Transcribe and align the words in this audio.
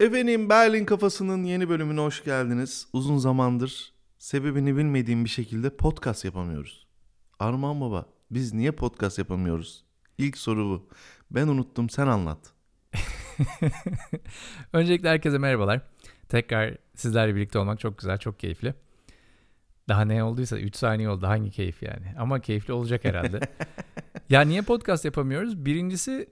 Efendim 0.00 0.48
Berlin 0.48 0.84
Kafası'nın 0.84 1.44
yeni 1.44 1.68
bölümüne 1.68 2.00
hoş 2.00 2.24
geldiniz. 2.24 2.88
Uzun 2.92 3.18
zamandır 3.18 3.92
sebebini 4.18 4.76
bilmediğim 4.76 5.24
bir 5.24 5.30
şekilde 5.30 5.70
podcast 5.76 6.24
yapamıyoruz. 6.24 6.86
Armağan 7.38 7.80
Baba 7.80 8.06
biz 8.30 8.54
niye 8.54 8.70
podcast 8.70 9.18
yapamıyoruz? 9.18 9.84
İlk 10.18 10.38
soru 10.38 10.64
bu. 10.64 10.88
Ben 11.30 11.48
unuttum 11.48 11.90
sen 11.90 12.06
anlat. 12.06 12.52
Öncelikle 14.72 15.08
herkese 15.08 15.38
merhabalar. 15.38 15.80
Tekrar 16.28 16.76
sizlerle 16.94 17.34
birlikte 17.34 17.58
olmak 17.58 17.80
çok 17.80 17.98
güzel, 17.98 18.18
çok 18.18 18.38
keyifli. 18.38 18.74
Daha 19.88 20.04
ne 20.04 20.24
olduysa 20.24 20.58
3 20.58 20.76
saniye 20.76 21.08
oldu. 21.08 21.26
Hangi 21.26 21.50
keyif 21.50 21.82
yani? 21.82 22.14
Ama 22.18 22.40
keyifli 22.40 22.72
olacak 22.72 23.04
herhalde. 23.04 23.40
ya 24.28 24.40
niye 24.40 24.62
podcast 24.62 25.04
yapamıyoruz? 25.04 25.64
Birincisi 25.64 26.28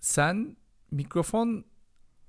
sen 0.00 0.56
mikrofon 0.90 1.71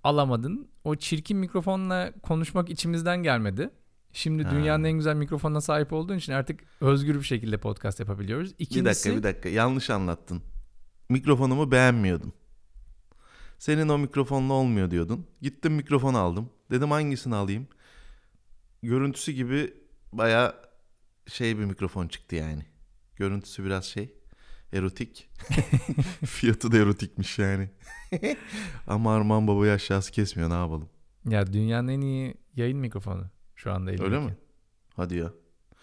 alamadın. 0.04 0.68
O 0.84 0.96
çirkin 0.96 1.38
mikrofonla 1.38 2.14
konuşmak 2.24 2.70
içimizden 2.70 3.24
gelmedi. 3.24 3.70
Şimdi 4.12 4.44
Ha. 4.44 4.52
dünyanın 4.52 4.84
en 4.84 4.92
güzel 4.94 5.16
mikrofonuna 5.16 5.62
sahip 5.62 5.94
olduğun 5.94 6.18
için 6.18 6.34
artık 6.34 6.60
özgür 6.82 7.16
bir 7.16 7.24
şekilde 7.24 7.58
podcast 7.58 8.00
yapabiliyoruz. 8.00 8.52
İkincisi, 8.60 8.80
Bir 8.80 8.86
dakika 8.86 9.18
bir 9.18 9.24
dakika 9.24 9.50
yanlış 9.50 9.90
anlattın. 9.90 10.42
Mikrofonumu 11.10 11.72
beğenmiyordum. 11.72 12.34
Senin 13.60 13.90
o 13.90 13.98
mikrofonla 13.98 14.54
olmuyor 14.54 14.92
diyordun. 14.92 15.28
Gittim 15.42 15.74
mikrofon 15.74 16.14
aldım. 16.14 16.50
Dedim 16.72 16.92
hangisini 16.92 17.36
alayım? 17.36 17.68
Görüntüsü 18.84 19.32
gibi 19.32 19.74
baya 20.14 20.56
şey 21.28 21.58
bir 21.60 21.66
mikrofon 21.66 22.08
çıktı 22.08 22.36
yani. 22.36 22.66
Görüntüsü 23.16 23.66
biraz 23.66 23.86
şey 23.86 24.14
erotik. 24.74 25.30
Fiyatı 26.26 26.72
da 26.72 26.78
erotikmiş 26.78 27.40
yani. 27.40 27.70
Ama 28.88 29.16
Arman 29.16 29.48
babayı 29.48 29.72
aşağısı 29.72 30.12
kesmiyor 30.12 30.50
ne 30.50 30.54
yapalım. 30.54 30.90
Ya 31.30 31.54
dünyanın 31.54 31.88
en 31.88 32.02
iyi 32.02 32.34
yayın 32.56 32.78
mikrofonu 32.78 33.26
şu 33.56 33.72
anda 33.72 33.92
Öyle 33.92 34.04
elimdeki. 34.04 34.24
mi? 34.26 34.38
Hadi 34.96 35.16
ya. 35.16 35.32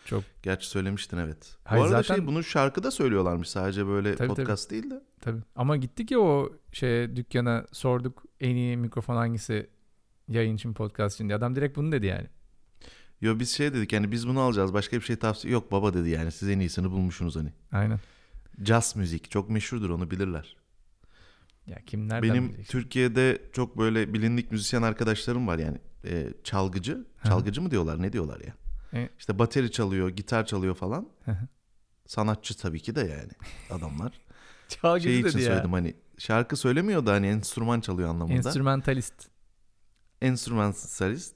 Çok 0.04 0.24
Gerçi 0.42 0.66
söylemiştin 0.68 1.16
evet. 1.18 1.56
Hayır, 1.64 1.80
Bu 1.82 1.86
arada 1.86 2.02
zaten- 2.02 2.14
şey 2.14 2.26
bunu 2.26 2.44
şarkıda 2.44 2.90
söylüyorlarmış 2.90 3.48
sadece 3.48 3.86
böyle 3.86 4.14
Tabii, 4.14 4.28
tabii. 4.28 4.36
podcast 4.36 4.70
değil 4.70 4.90
de. 4.90 5.02
Tabii. 5.20 5.40
Ama 5.56 5.76
gittik 5.76 6.10
ya 6.10 6.20
o 6.20 6.52
şeye 6.72 7.16
dükkana 7.16 7.66
sorduk 7.72 8.24
en 8.40 8.56
iyi 8.56 8.76
mikrofon 8.76 9.16
hangisi 9.16 9.70
yayın 10.28 10.54
için 10.56 10.72
podcast 10.74 11.14
için 11.14 11.28
diye. 11.28 11.36
Adam 11.38 11.56
direkt 11.56 11.76
bunu 11.76 11.92
dedi 11.92 12.06
yani. 12.06 12.26
Yo 13.20 13.38
biz 13.38 13.50
şey 13.50 13.74
dedik 13.74 13.92
yani 13.92 14.12
biz 14.12 14.28
bunu 14.28 14.40
alacağız 14.40 14.72
başka 14.74 14.96
bir 14.96 15.02
şey 15.02 15.16
tavsiye 15.16 15.52
yok 15.52 15.72
baba 15.72 15.94
dedi 15.94 16.08
yani 16.08 16.32
siz 16.32 16.48
en 16.48 16.58
iyisini 16.60 16.90
bulmuşsunuz 16.90 17.36
hani. 17.36 17.52
Aynen. 17.72 17.98
Jazz 18.64 18.96
müzik 18.96 19.30
çok 19.30 19.50
meşhurdur 19.50 19.90
onu 19.90 20.10
bilirler. 20.10 20.56
Ya 21.66 21.78
kim 21.86 22.08
nereden 22.08 22.22
Benim 22.22 22.48
bilecek? 22.48 22.68
Türkiye'de 22.68 23.42
çok 23.52 23.78
böyle 23.78 24.14
bilindik 24.14 24.52
müzisyen 24.52 24.82
arkadaşlarım 24.82 25.46
var 25.46 25.58
yani 25.58 25.78
e, 26.04 26.28
çalgıcı. 26.44 27.06
Çalgıcı 27.24 27.62
mı 27.62 27.70
diyorlar 27.70 28.02
ne 28.02 28.12
diyorlar 28.12 28.40
ya. 28.40 28.54
E- 29.00 29.08
İşte 29.18 29.38
bateri 29.38 29.70
çalıyor 29.70 30.08
gitar 30.08 30.46
çalıyor 30.46 30.74
falan. 30.74 31.08
Sanatçı 32.06 32.56
tabii 32.56 32.80
ki 32.80 32.94
de 32.94 33.00
yani 33.00 33.32
adamlar. 33.70 34.20
Çalgıcı 34.68 35.08
şey 35.08 35.20
için 35.20 35.38
ya. 35.38 35.44
söyledim 35.44 35.72
hani 35.72 35.94
şarkı 36.18 36.56
söylemiyor 36.56 37.06
da 37.06 37.12
hani 37.12 37.26
enstrüman 37.26 37.80
çalıyor 37.80 38.08
anlamında. 38.08 38.36
Enstrümentalist. 38.36 39.28
Enstrümantalist. 40.22 41.34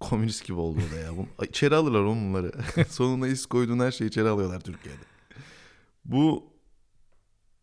Komünist 0.00 0.44
gibi 0.44 0.58
oldu 0.58 0.80
da 0.94 0.96
ya. 0.96 1.16
Bunu, 1.16 1.26
içeri 1.48 1.74
alırlar 1.74 2.00
oğlum 2.00 2.28
bunları. 2.28 2.52
Sonuna 2.88 3.28
is 3.28 3.46
koyduğun 3.46 3.78
her 3.78 3.92
şeyi 3.92 4.08
içeri 4.08 4.28
alıyorlar 4.28 4.60
Türkiye'de. 4.60 5.11
Bu 6.04 6.52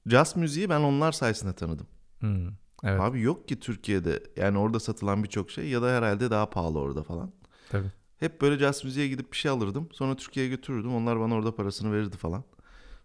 jazz 0.07 0.35
müziği 0.35 0.69
ben 0.69 0.79
onlar 0.81 1.11
sayesinde 1.11 1.53
tanıdım. 1.53 1.87
Hmm, 2.19 2.47
Evet 2.83 3.01
Abi 3.01 3.21
yok 3.21 3.47
ki 3.47 3.59
Türkiye'de 3.59 4.23
yani 4.37 4.57
orada 4.57 4.79
satılan 4.79 5.23
birçok 5.23 5.51
şey 5.51 5.67
ya 5.69 5.81
da 5.81 5.91
herhalde 5.97 6.31
daha 6.31 6.49
pahalı 6.49 6.79
orada 6.79 7.03
falan. 7.03 7.31
tabii. 7.69 7.91
Hep 8.17 8.41
böyle 8.41 8.59
jazz 8.59 8.83
müziğe 8.83 9.07
gidip 9.07 9.31
bir 9.31 9.37
şey 9.37 9.51
alırdım. 9.51 9.89
Sonra 9.91 10.15
Türkiye'ye 10.15 10.49
götürürdüm. 10.49 10.95
Onlar 10.95 11.19
bana 11.19 11.33
orada 11.35 11.55
parasını 11.55 11.93
verirdi 11.93 12.17
falan. 12.17 12.43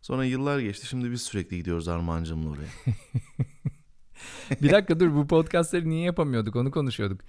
Sonra 0.00 0.24
yıllar 0.24 0.58
geçti. 0.58 0.86
Şimdi 0.86 1.10
biz 1.10 1.22
sürekli 1.22 1.56
gidiyoruz 1.56 1.88
Armağancım'la 1.88 2.50
oraya. 2.50 2.68
Bir 4.62 4.70
dakika 4.72 5.00
dur 5.00 5.14
bu 5.14 5.26
podcastleri 5.26 5.88
niye 5.88 6.04
yapamıyorduk 6.04 6.56
onu 6.56 6.70
konuşuyorduk. 6.70 7.20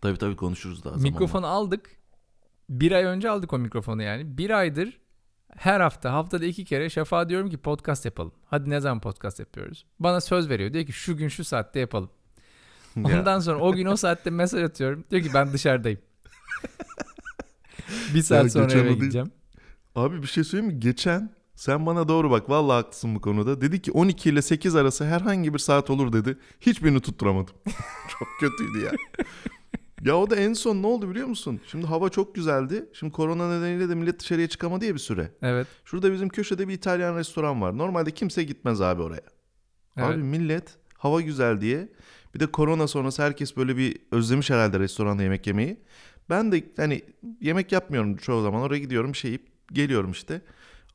tabii 0.00 0.18
tabii 0.18 0.36
konuşuruz 0.36 0.84
daha 0.84 0.96
Mikrofon 0.96 1.26
zamanla. 1.40 1.48
aldık. 1.48 1.90
Bir 2.70 2.92
ay 2.92 3.04
önce 3.04 3.30
aldık 3.30 3.52
o 3.52 3.58
mikrofonu 3.58 4.02
yani. 4.02 4.38
Bir 4.38 4.50
aydır 4.50 5.00
her 5.56 5.80
hafta 5.80 6.12
haftada 6.12 6.44
iki 6.46 6.64
kere 6.64 6.90
Şafak'a 6.90 7.28
diyorum 7.28 7.50
ki 7.50 7.56
podcast 7.56 8.04
yapalım. 8.04 8.32
Hadi 8.46 8.70
ne 8.70 8.80
zaman 8.80 9.00
podcast 9.00 9.40
yapıyoruz? 9.40 9.86
Bana 10.00 10.20
söz 10.20 10.48
veriyor. 10.48 10.72
Diyor 10.72 10.86
ki 10.86 10.92
şu 10.92 11.16
gün 11.16 11.28
şu 11.28 11.44
saatte 11.44 11.80
yapalım. 11.80 12.10
Ya, 12.96 13.20
Ondan 13.20 13.40
sonra 13.40 13.58
o 13.58 13.72
gün 13.72 13.86
o 13.86 13.96
saatte 13.96 14.30
mesaj 14.30 14.62
atıyorum. 14.62 15.04
Diyor 15.10 15.22
ki 15.22 15.30
ben 15.34 15.52
dışarıdayım. 15.52 15.98
bir 18.14 18.22
saat 18.22 18.44
Ya 18.44 18.50
sonra 18.50 18.72
eve 18.72 18.92
gideceğim. 18.92 19.30
Abi 19.94 20.22
bir 20.22 20.26
şey 20.26 20.44
söyleyeyim 20.44 20.74
mi? 20.74 20.80
Geçen 20.80 21.30
sen 21.54 21.86
bana 21.86 22.08
doğru 22.08 22.30
bak. 22.30 22.50
Vallahi 22.50 22.74
haklısın 22.76 23.14
bu 23.14 23.20
konuda. 23.20 23.60
Dedi 23.60 23.82
ki 23.82 23.92
12 23.92 24.28
ile 24.30 24.42
8 24.42 24.76
arası 24.76 25.04
herhangi 25.04 25.54
bir 25.54 25.58
saat 25.58 25.90
olur 25.90 26.12
dedi. 26.12 26.38
Hiçbirini 26.60 27.00
tutturamadım. 27.00 27.54
çok 28.08 28.28
kötüydü 28.40 28.84
ya. 28.84 28.92
Ya 30.04 30.16
o 30.16 30.30
da 30.30 30.36
en 30.36 30.52
son 30.52 30.82
ne 30.82 30.86
oldu 30.86 31.10
biliyor 31.10 31.26
musun? 31.26 31.60
Şimdi 31.70 31.86
hava 31.86 32.08
çok 32.08 32.34
güzeldi. 32.34 32.86
Şimdi 32.92 33.12
korona 33.12 33.58
nedeniyle 33.58 33.88
de 33.88 33.94
millet 33.94 34.20
dışarıya 34.20 34.48
çıkamadı 34.48 34.84
ya 34.84 34.94
bir 34.94 34.98
süre. 34.98 35.30
Evet. 35.42 35.66
Şurada 35.84 36.12
bizim 36.12 36.28
köşede 36.28 36.68
bir 36.68 36.74
İtalyan 36.74 37.16
restoran 37.16 37.62
var. 37.62 37.78
Normalde 37.78 38.10
kimse 38.10 38.44
gitmez 38.44 38.80
abi 38.80 39.02
oraya. 39.02 39.22
evet. 39.96 40.08
Abi 40.08 40.22
millet 40.22 40.74
hava 40.94 41.20
güzel 41.20 41.60
diye 41.60 41.88
bir 42.34 42.40
de 42.40 42.46
korona 42.46 42.86
sonrası 42.88 43.22
herkes 43.22 43.56
böyle 43.56 43.76
bir 43.76 43.96
özlemiş 44.12 44.50
herhalde 44.50 44.78
restoranda 44.80 45.22
yemek 45.22 45.46
yemeyi. 45.46 45.80
Ben 46.30 46.52
de 46.52 46.64
hani 46.76 47.02
yemek 47.40 47.72
yapmıyorum 47.72 48.16
çoğu 48.16 48.42
zaman 48.42 48.62
oraya 48.62 48.78
gidiyorum 48.78 49.14
şey 49.14 49.30
yiyip 49.30 49.46
geliyorum 49.72 50.10
işte. 50.10 50.40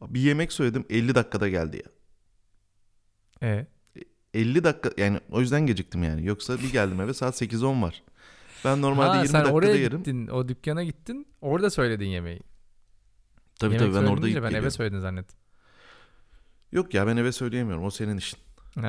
Bir 0.02 0.20
yemek 0.20 0.52
söyledim 0.52 0.86
50 0.90 1.16
dakikada 1.16 1.50
geldi 1.50 1.78
ya. 1.78 1.92
E, 4.34 4.40
50 4.40 4.64
dakika 4.64 4.92
yani 4.98 5.20
o 5.32 5.42
yüzden 5.42 5.66
geciktim 5.66 6.04
yani. 6.04 6.26
Yoksa 6.26 6.60
bir 6.60 6.72
geldim 6.72 7.02
eve 7.02 7.14
saat 7.14 7.42
8-10 7.42 7.82
var. 7.82 8.04
Ben 8.66 8.82
normalde 8.82 9.10
ha, 9.10 9.16
20 9.16 9.28
sen 9.28 9.40
dakikada 9.40 9.56
oraya 9.56 9.76
yerim. 9.76 9.98
gittin. 9.98 10.28
O 10.28 10.48
dükkana 10.48 10.84
gittin. 10.84 11.28
Orada 11.42 11.70
söyledin 11.70 12.06
yemeği. 12.06 12.40
Tabii 13.60 13.74
Yemek 13.74 13.94
tabii 13.94 14.06
ben 14.06 14.10
orada 14.12 14.28
yiyip 14.28 14.44
ben 14.44 14.54
eve 14.54 14.72
söyledin 14.72 15.00
zannettim. 15.00 15.38
Yok 16.72 16.94
ya 16.94 17.08
ben 17.08 17.18
eve 17.18 17.32
söyleyemiyorum 17.32 17.84
o 17.86 17.90
senin 17.90 18.18
işin. 18.18 18.40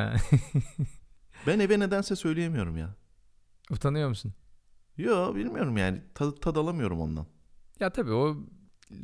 Ben 1.46 1.58
eve 1.60 1.78
nedense 1.80 2.16
söyleyemiyorum 2.16 2.76
ya. 2.76 2.94
Utanıyor 3.70 4.08
musun? 4.08 4.34
Yo 4.96 5.34
bilmiyorum 5.34 5.76
yani 5.76 6.02
tad, 6.14 6.32
tad 6.40 6.56
alamıyorum 6.56 7.00
ondan. 7.00 7.26
Ya 7.80 7.90
tabii 7.90 8.12
o 8.12 8.36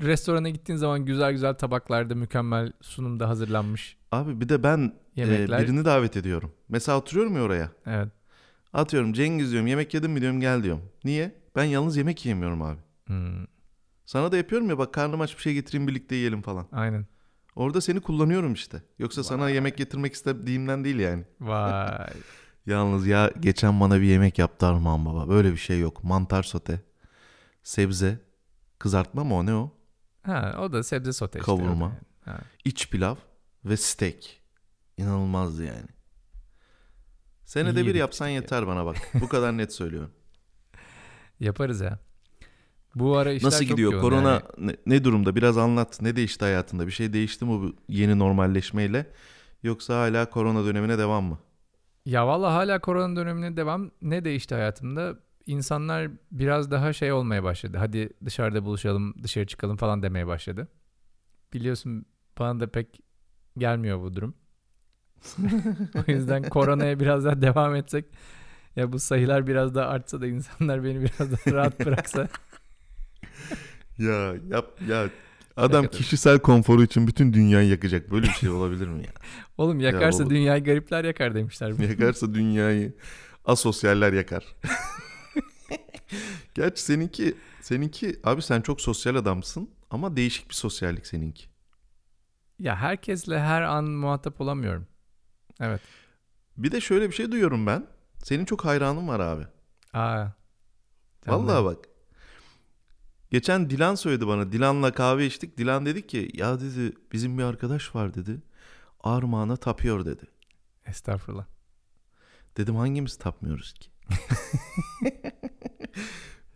restorana 0.02 0.48
gittiğin 0.48 0.76
zaman 0.76 1.04
güzel 1.04 1.32
güzel 1.32 1.54
tabaklarda 1.54 2.14
mükemmel 2.14 2.72
sunumda 2.80 3.28
hazırlanmış 3.28 3.96
Abi 4.12 4.40
bir 4.40 4.48
de 4.48 4.62
ben 4.62 4.78
e, 5.16 5.20
yemekler. 5.20 5.62
birini 5.62 5.84
davet 5.84 6.16
ediyorum. 6.16 6.52
Mesela 6.68 6.98
oturuyorum 6.98 7.36
ya 7.36 7.42
oraya. 7.42 7.70
Evet. 7.86 8.08
Atıyorum 8.72 9.12
Cengiz 9.12 9.50
diyorum 9.50 9.66
yemek 9.66 9.94
yedin 9.94 10.10
mi 10.10 10.20
diyorum 10.20 10.40
gel 10.40 10.62
diyorum. 10.62 10.82
Niye? 11.04 11.34
Ben 11.56 11.64
yalnız 11.64 11.96
yemek 11.96 12.24
yiyemiyorum 12.26 12.62
abi. 12.62 12.78
Hmm, 13.06 13.44
Sana 14.06 14.32
da 14.32 14.36
yapıyorum 14.36 14.68
ya 14.70 14.78
bak 14.78 14.94
karnım 14.94 15.20
aç 15.20 15.36
bir 15.36 15.42
şey 15.42 15.54
getireyim 15.54 15.88
birlikte 15.88 16.14
yiyelim 16.14 16.42
falan. 16.42 16.66
aynen. 16.72 17.06
Orada 17.56 17.80
seni 17.80 18.00
kullanıyorum 18.00 18.52
işte. 18.52 18.82
Yoksa 18.98 19.24
sana 19.24 19.42
Vay. 19.42 19.54
yemek 19.54 19.76
getirmek 19.78 20.12
istediğimden 20.14 20.84
değil 20.84 20.96
yani. 20.98 21.24
Vay. 21.40 22.06
Yalnız 22.66 23.06
ya 23.06 23.30
geçen 23.40 23.80
bana 23.80 24.00
bir 24.00 24.06
yemek 24.06 24.38
yaptı 24.38 24.66
Armağan 24.66 25.06
baba. 25.06 25.28
Böyle 25.28 25.52
bir 25.52 25.56
şey 25.56 25.80
yok. 25.80 26.04
Mantar 26.04 26.42
sote, 26.42 26.80
sebze, 27.62 28.18
kızartma 28.78 29.24
mı 29.24 29.34
o 29.34 29.46
ne 29.46 29.54
o? 29.54 29.72
ha, 30.22 30.56
o 30.60 30.72
da 30.72 30.82
sebze 30.82 31.12
sote 31.12 31.38
işte. 31.38 31.46
Kavurma. 31.46 31.84
yani. 31.84 31.98
Ha. 32.24 32.38
İç 32.64 32.90
pilav 32.90 33.16
ve 33.64 33.76
steak. 33.76 34.16
İnanılmazdı 34.96 35.64
yani. 35.64 35.88
Senede 37.48 37.80
İyi 37.80 37.86
bir 37.86 37.94
yapsan 37.94 38.28
ya. 38.28 38.34
yeter 38.34 38.66
bana 38.66 38.86
bak. 38.86 38.96
Bu 39.20 39.28
kadar 39.28 39.56
net 39.56 39.72
söylüyorum. 39.72 40.10
Yaparız 41.40 41.80
ya. 41.80 41.98
Bu 42.94 43.16
ara 43.16 43.32
işler 43.32 43.46
Nasıl 43.46 43.64
çok 43.64 43.68
gidiyor? 43.70 43.92
yoğun 43.92 44.02
Korona 44.02 44.30
yani. 44.30 44.42
ne, 44.58 44.76
ne 44.86 45.04
durumda? 45.04 45.36
Biraz 45.36 45.58
anlat. 45.58 46.02
Ne 46.02 46.16
değişti 46.16 46.44
hayatında? 46.44 46.86
Bir 46.86 46.92
şey 46.92 47.12
değişti 47.12 47.44
mi 47.44 47.50
bu 47.50 47.76
yeni 47.88 48.18
normalleşmeyle? 48.18 49.12
Yoksa 49.62 50.00
hala 50.00 50.30
korona 50.30 50.64
dönemine 50.64 50.98
devam 50.98 51.24
mı? 51.24 51.38
Ya 52.06 52.26
valla 52.26 52.54
hala 52.54 52.80
korona 52.80 53.16
dönemine 53.16 53.56
devam. 53.56 53.90
Ne 54.02 54.24
değişti 54.24 54.54
hayatımda? 54.54 55.16
İnsanlar 55.46 56.10
biraz 56.32 56.70
daha 56.70 56.92
şey 56.92 57.12
olmaya 57.12 57.42
başladı. 57.42 57.76
Hadi 57.80 58.10
dışarıda 58.24 58.64
buluşalım, 58.64 59.14
dışarı 59.22 59.46
çıkalım 59.46 59.76
falan 59.76 60.02
demeye 60.02 60.26
başladı. 60.26 60.68
Biliyorsun 61.52 62.04
bana 62.38 62.60
da 62.60 62.66
pek 62.70 63.00
gelmiyor 63.58 64.00
bu 64.02 64.14
durum. 64.16 64.34
o 66.08 66.12
yüzden 66.12 66.42
koronaya 66.42 67.00
biraz 67.00 67.24
daha 67.24 67.42
devam 67.42 67.74
etsek 67.74 68.04
ya 68.76 68.92
bu 68.92 68.98
sayılar 68.98 69.46
biraz 69.46 69.74
daha 69.74 69.86
artsa 69.86 70.20
da 70.20 70.26
insanlar 70.26 70.84
beni 70.84 71.00
biraz 71.00 71.32
daha 71.32 71.56
rahat 71.56 71.86
bıraksa. 71.86 72.28
Ya 73.98 74.34
yap 74.50 74.80
ya 74.88 75.10
adam 75.56 75.84
Şaka 75.84 75.96
kişisel 75.96 76.38
konforu 76.38 76.82
için 76.82 77.06
bütün 77.06 77.32
dünyayı 77.32 77.68
yakacak. 77.68 78.10
Böyle 78.10 78.26
bir 78.26 78.32
şey 78.32 78.48
olabilir 78.48 78.88
mi 78.88 79.02
ya? 79.02 79.12
Oğlum 79.58 79.80
yakarsa 79.80 80.24
baba. 80.24 80.30
dünyayı 80.30 80.64
garipler 80.64 81.04
yakar 81.04 81.34
demişler. 81.34 81.70
Yakarsa 81.70 82.34
dünyayı 82.34 82.92
asosyaller 83.44 84.12
yakar. 84.12 84.44
Gerçi 86.54 86.82
seninki, 86.82 87.34
seninki 87.60 88.20
abi 88.24 88.42
sen 88.42 88.60
çok 88.60 88.80
sosyal 88.80 89.14
adamsın 89.14 89.70
ama 89.90 90.16
değişik 90.16 90.48
bir 90.48 90.54
sosyallik 90.54 91.06
seninki. 91.06 91.44
Ya 92.58 92.76
herkesle 92.76 93.40
her 93.40 93.62
an 93.62 93.84
muhatap 93.84 94.40
olamıyorum. 94.40 94.86
Evet. 95.60 95.80
Bir 96.56 96.72
de 96.72 96.80
şöyle 96.80 97.08
bir 97.08 97.14
şey 97.14 97.32
duyuyorum 97.32 97.66
ben. 97.66 97.86
Senin 98.22 98.44
çok 98.44 98.64
hayranın 98.64 99.08
var 99.08 99.20
abi. 99.20 99.46
Aa. 99.92 100.26
Vallahi 101.26 101.64
bak. 101.64 101.78
Geçen 103.30 103.70
Dilan 103.70 103.94
söyledi 103.94 104.26
bana. 104.26 104.52
Dilan'la 104.52 104.92
kahve 104.92 105.26
içtik. 105.26 105.58
Dilan 105.58 105.86
dedi 105.86 106.06
ki 106.06 106.30
ya 106.34 106.60
dedi 106.60 106.96
bizim 107.12 107.38
bir 107.38 107.42
arkadaş 107.42 107.94
var 107.94 108.14
dedi. 108.14 108.42
Armağan'a 109.00 109.56
tapıyor 109.56 110.04
dedi. 110.04 110.24
Estağfurullah. 110.86 111.46
Dedim 112.56 112.76
hangimiz 112.76 113.16
tapmıyoruz 113.16 113.72
ki? 113.72 113.90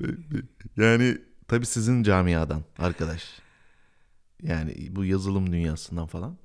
yani 0.77 1.19
tabii 1.49 1.67
sizin 1.67 2.03
camiadan 2.03 2.65
arkadaş. 2.79 3.41
Yani 4.43 4.89
bu 4.91 5.05
yazılım 5.05 5.53
dünyasından 5.53 6.07
falan. 6.07 6.39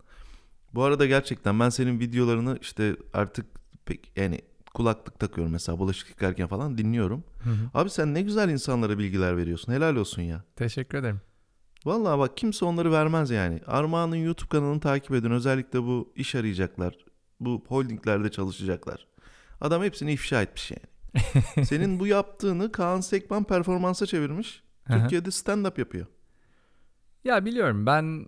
Bu 0.74 0.84
arada 0.84 1.06
gerçekten 1.06 1.60
ben 1.60 1.70
senin 1.70 2.00
videolarını 2.00 2.58
işte 2.62 2.96
artık 3.14 3.46
pek 3.86 4.12
yani 4.16 4.42
kulaklık 4.74 5.20
takıyorum 5.20 5.54
mesela 5.54 5.80
bulaşık 5.80 6.10
yıkarken 6.10 6.48
falan 6.48 6.78
dinliyorum. 6.78 7.24
Hı 7.44 7.50
hı. 7.50 7.70
Abi 7.74 7.90
sen 7.90 8.14
ne 8.14 8.22
güzel 8.22 8.50
insanlara 8.50 8.98
bilgiler 8.98 9.38
veriyorsun. 9.38 9.74
Helal 9.74 9.96
olsun 9.96 10.22
ya. 10.22 10.44
Teşekkür 10.56 10.98
ederim. 10.98 11.22
Vallahi 11.86 12.20
bak 12.20 12.38
kimse 12.38 12.66
onları 12.66 12.92
vermez 12.92 13.30
yani. 13.30 13.62
Armağan'ın 13.68 14.16
YouTube 14.16 14.50
kanalını 14.50 14.80
takip 14.80 15.12
edin. 15.12 15.32
Özellikle 15.32 15.84
bu 15.84 16.14
iş 16.16 16.36
arayacaklar. 16.36 16.98
Bu 17.40 17.64
holdinglerde 17.68 18.32
çalışacaklar. 18.32 19.08
Adam 19.62 19.84
hepsini 19.84 20.14
ifşa 20.14 20.42
etmiş 20.42 20.72
yani. 20.72 20.88
Senin 21.66 22.00
bu 22.00 22.08
yaptığını 22.08 22.72
Kaan 22.72 23.02
Sekban 23.02 23.44
performansa 23.44 24.06
çevirmiş. 24.06 24.64
Türkiye'de 24.88 25.30
stand-up 25.30 25.80
yapıyor. 25.80 26.06
Ya 27.24 27.46
biliyorum 27.46 27.86
ben 27.86 28.26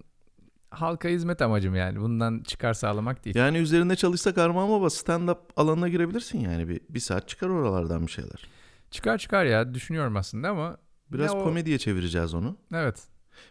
halka 0.70 1.10
hizmet 1.10 1.42
amacım 1.42 1.76
yani. 1.76 2.00
Bundan 2.02 2.40
çıkar 2.40 2.74
sağlamak 2.74 3.26
değil. 3.26 3.36
Yani 3.36 3.58
üzerinde 3.58 3.96
çalışsak 3.96 4.38
Armağan 4.38 4.70
Baba 4.70 4.86
stand-up 4.86 5.38
alanına 5.56 5.88
girebilirsin 5.90 6.40
yani. 6.40 6.70
Bir, 6.70 6.82
bir 6.90 7.00
saat 7.00 7.28
çıkar 7.28 7.50
oralardan 7.50 8.08
bir 8.08 8.12
şeyler. 8.12 8.48
Çıkar 8.92 9.18
çıkar 9.18 9.46
ya 9.46 9.74
düşünüyorum 9.74 10.16
aslında 10.16 10.50
ama 10.50 10.78
Biraz 11.12 11.36
o- 11.36 11.44
komediye 11.44 11.78
çevireceğiz 11.78 12.34
onu. 12.34 12.58
evet. 12.74 13.04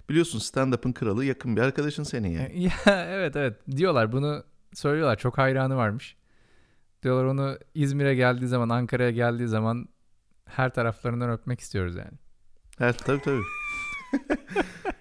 Biliyorsun 0.08 0.38
stand-up'ın 0.38 0.92
kralı 0.92 1.24
yakın 1.24 1.56
bir 1.56 1.60
arkadaşın 1.60 2.02
senin 2.02 2.28
yani. 2.28 2.62
Ya 2.86 3.06
evet 3.08 3.36
evet 3.36 3.56
diyorlar 3.76 4.12
bunu 4.12 4.44
söylüyorlar 4.74 5.16
çok 5.16 5.38
hayranı 5.38 5.76
varmış. 5.76 6.16
Diyorlar 7.02 7.24
onu 7.24 7.58
İzmir'e 7.74 8.14
geldiği 8.14 8.46
zaman 8.46 8.68
Ankara'ya 8.68 9.10
geldiği 9.10 9.48
zaman 9.48 9.88
her 10.44 10.74
taraflarından 10.74 11.30
öpmek 11.30 11.60
istiyoruz 11.60 11.96
yani. 11.96 12.12
Evet 12.80 12.98
tabii 13.04 13.22
tabii. 13.22 13.42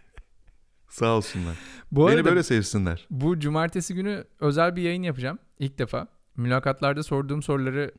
Sağ 0.99 1.15
olsunlar. 1.17 1.55
Bu 1.91 2.07
Beni 2.07 2.15
arada 2.15 2.25
böyle 2.29 2.43
sevsinler. 2.43 3.07
bu 3.09 3.39
cumartesi 3.39 3.95
günü 3.95 4.23
özel 4.39 4.75
bir 4.75 4.81
yayın 4.81 5.03
yapacağım 5.03 5.39
ilk 5.59 5.77
defa. 5.79 6.07
Mülakatlarda 6.37 7.03
sorduğum 7.03 7.43
soruları 7.43 7.91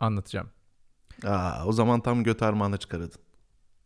anlatacağım. 0.00 0.50
Aa, 1.24 1.66
o 1.66 1.72
zaman 1.72 2.00
tam 2.00 2.24
göt 2.24 2.42
armağana 2.42 2.76
çıkarırdın. 2.76 3.20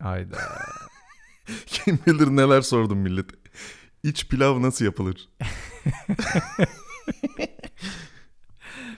Hayda. 0.03 0.37
Kim 1.67 1.99
bilir 2.07 2.27
neler 2.27 2.61
sordum 2.61 2.99
millete. 2.99 3.37
İç 4.03 4.29
pilav 4.29 4.63
nasıl 4.63 4.85
yapılır? 4.85 5.29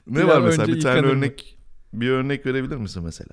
ne 0.07 0.21
Pilav 0.21 0.29
var 0.29 0.41
mesela 0.41 0.69
bir 0.69 0.81
tane 0.81 1.01
mı? 1.01 1.07
örnek 1.07 1.59
bir 1.93 2.09
örnek 2.11 2.47
verebilir 2.47 2.77
misin 2.77 3.03
mesela? 3.05 3.31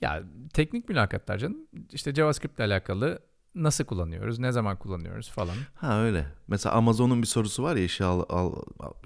ya 0.00 0.22
teknik 0.54 0.88
mülakatlar 0.88 1.38
canım. 1.38 1.58
İşte 1.92 2.14
JavaScript 2.14 2.58
ile 2.58 2.64
alakalı 2.64 3.18
nasıl 3.54 3.84
kullanıyoruz, 3.84 4.38
ne 4.38 4.52
zaman 4.52 4.76
kullanıyoruz 4.76 5.30
falan. 5.30 5.56
Ha 5.74 6.02
öyle. 6.02 6.26
Mesela 6.48 6.74
Amazon'un 6.74 7.22
bir 7.22 7.26
sorusu 7.26 7.62
var 7.62 7.76
ya 7.76 7.84
işe 7.84 8.04
al, 8.04 8.24
al 8.28 8.52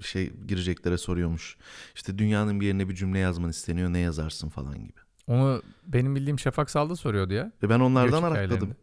şey 0.01 0.33
gireceklere 0.47 0.97
soruyormuş. 0.97 1.57
İşte 1.95 2.17
dünyanın 2.17 2.59
bir 2.59 2.65
yerine 2.65 2.89
bir 2.89 2.95
cümle 2.95 3.19
yazman 3.19 3.49
isteniyor 3.49 3.93
ne 3.93 3.99
yazarsın 3.99 4.49
falan 4.49 4.79
gibi. 4.79 4.99
Onu 5.27 5.61
benim 5.87 6.15
bildiğim 6.15 6.39
Şafak 6.39 6.69
Saldı 6.69 6.95
soruyordu 6.95 7.33
ya. 7.33 7.51
Ve 7.63 7.69
ben 7.69 7.79
onlardan 7.79 8.23
arakladım. 8.23 8.75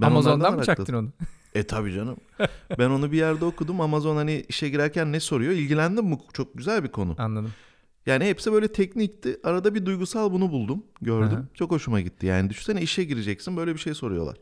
Ben 0.00 0.06
Amazon'dan 0.06 0.40
onlardan 0.40 0.54
mı 0.54 0.58
arakladım. 0.58 0.84
çaktın 0.84 0.94
onu? 0.94 1.08
E 1.54 1.62
tabii 1.66 1.92
canım. 1.92 2.16
ben 2.78 2.90
onu 2.90 3.12
bir 3.12 3.16
yerde 3.16 3.44
okudum. 3.44 3.80
Amazon 3.80 4.16
hani 4.16 4.44
işe 4.48 4.68
girerken 4.68 5.12
ne 5.12 5.20
soruyor? 5.20 5.52
İlgilendim 5.52 6.10
bu 6.10 6.18
çok 6.32 6.58
güzel 6.58 6.84
bir 6.84 6.88
konu. 6.88 7.14
Anladım. 7.18 7.52
Yani 8.08 8.24
hepsi 8.24 8.52
böyle 8.52 8.72
teknikti. 8.72 9.40
Arada 9.44 9.74
bir 9.74 9.86
duygusal 9.86 10.32
bunu 10.32 10.50
buldum. 10.50 10.86
Gördüm. 11.02 11.38
Hı 11.38 11.40
hı. 11.42 11.48
Çok 11.54 11.70
hoşuma 11.70 12.00
gitti. 12.00 12.26
Yani 12.26 12.50
düşünsene 12.50 12.82
işe 12.82 13.04
gireceksin 13.04 13.56
böyle 13.56 13.74
bir 13.74 13.78
şey 13.78 13.94
soruyorlar. 13.94 14.36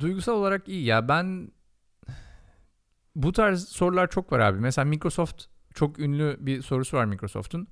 Duygusal 0.00 0.32
olarak 0.32 0.68
iyi 0.68 0.84
ya 0.84 1.08
ben 1.08 1.50
bu 3.16 3.32
tarz 3.32 3.68
sorular 3.68 4.10
çok 4.10 4.32
var 4.32 4.38
abi. 4.38 4.60
Mesela 4.60 4.84
Microsoft 4.84 5.44
çok 5.74 5.98
ünlü 5.98 6.36
bir 6.40 6.62
sorusu 6.62 6.96
var 6.96 7.04
Microsoft'un. 7.04 7.68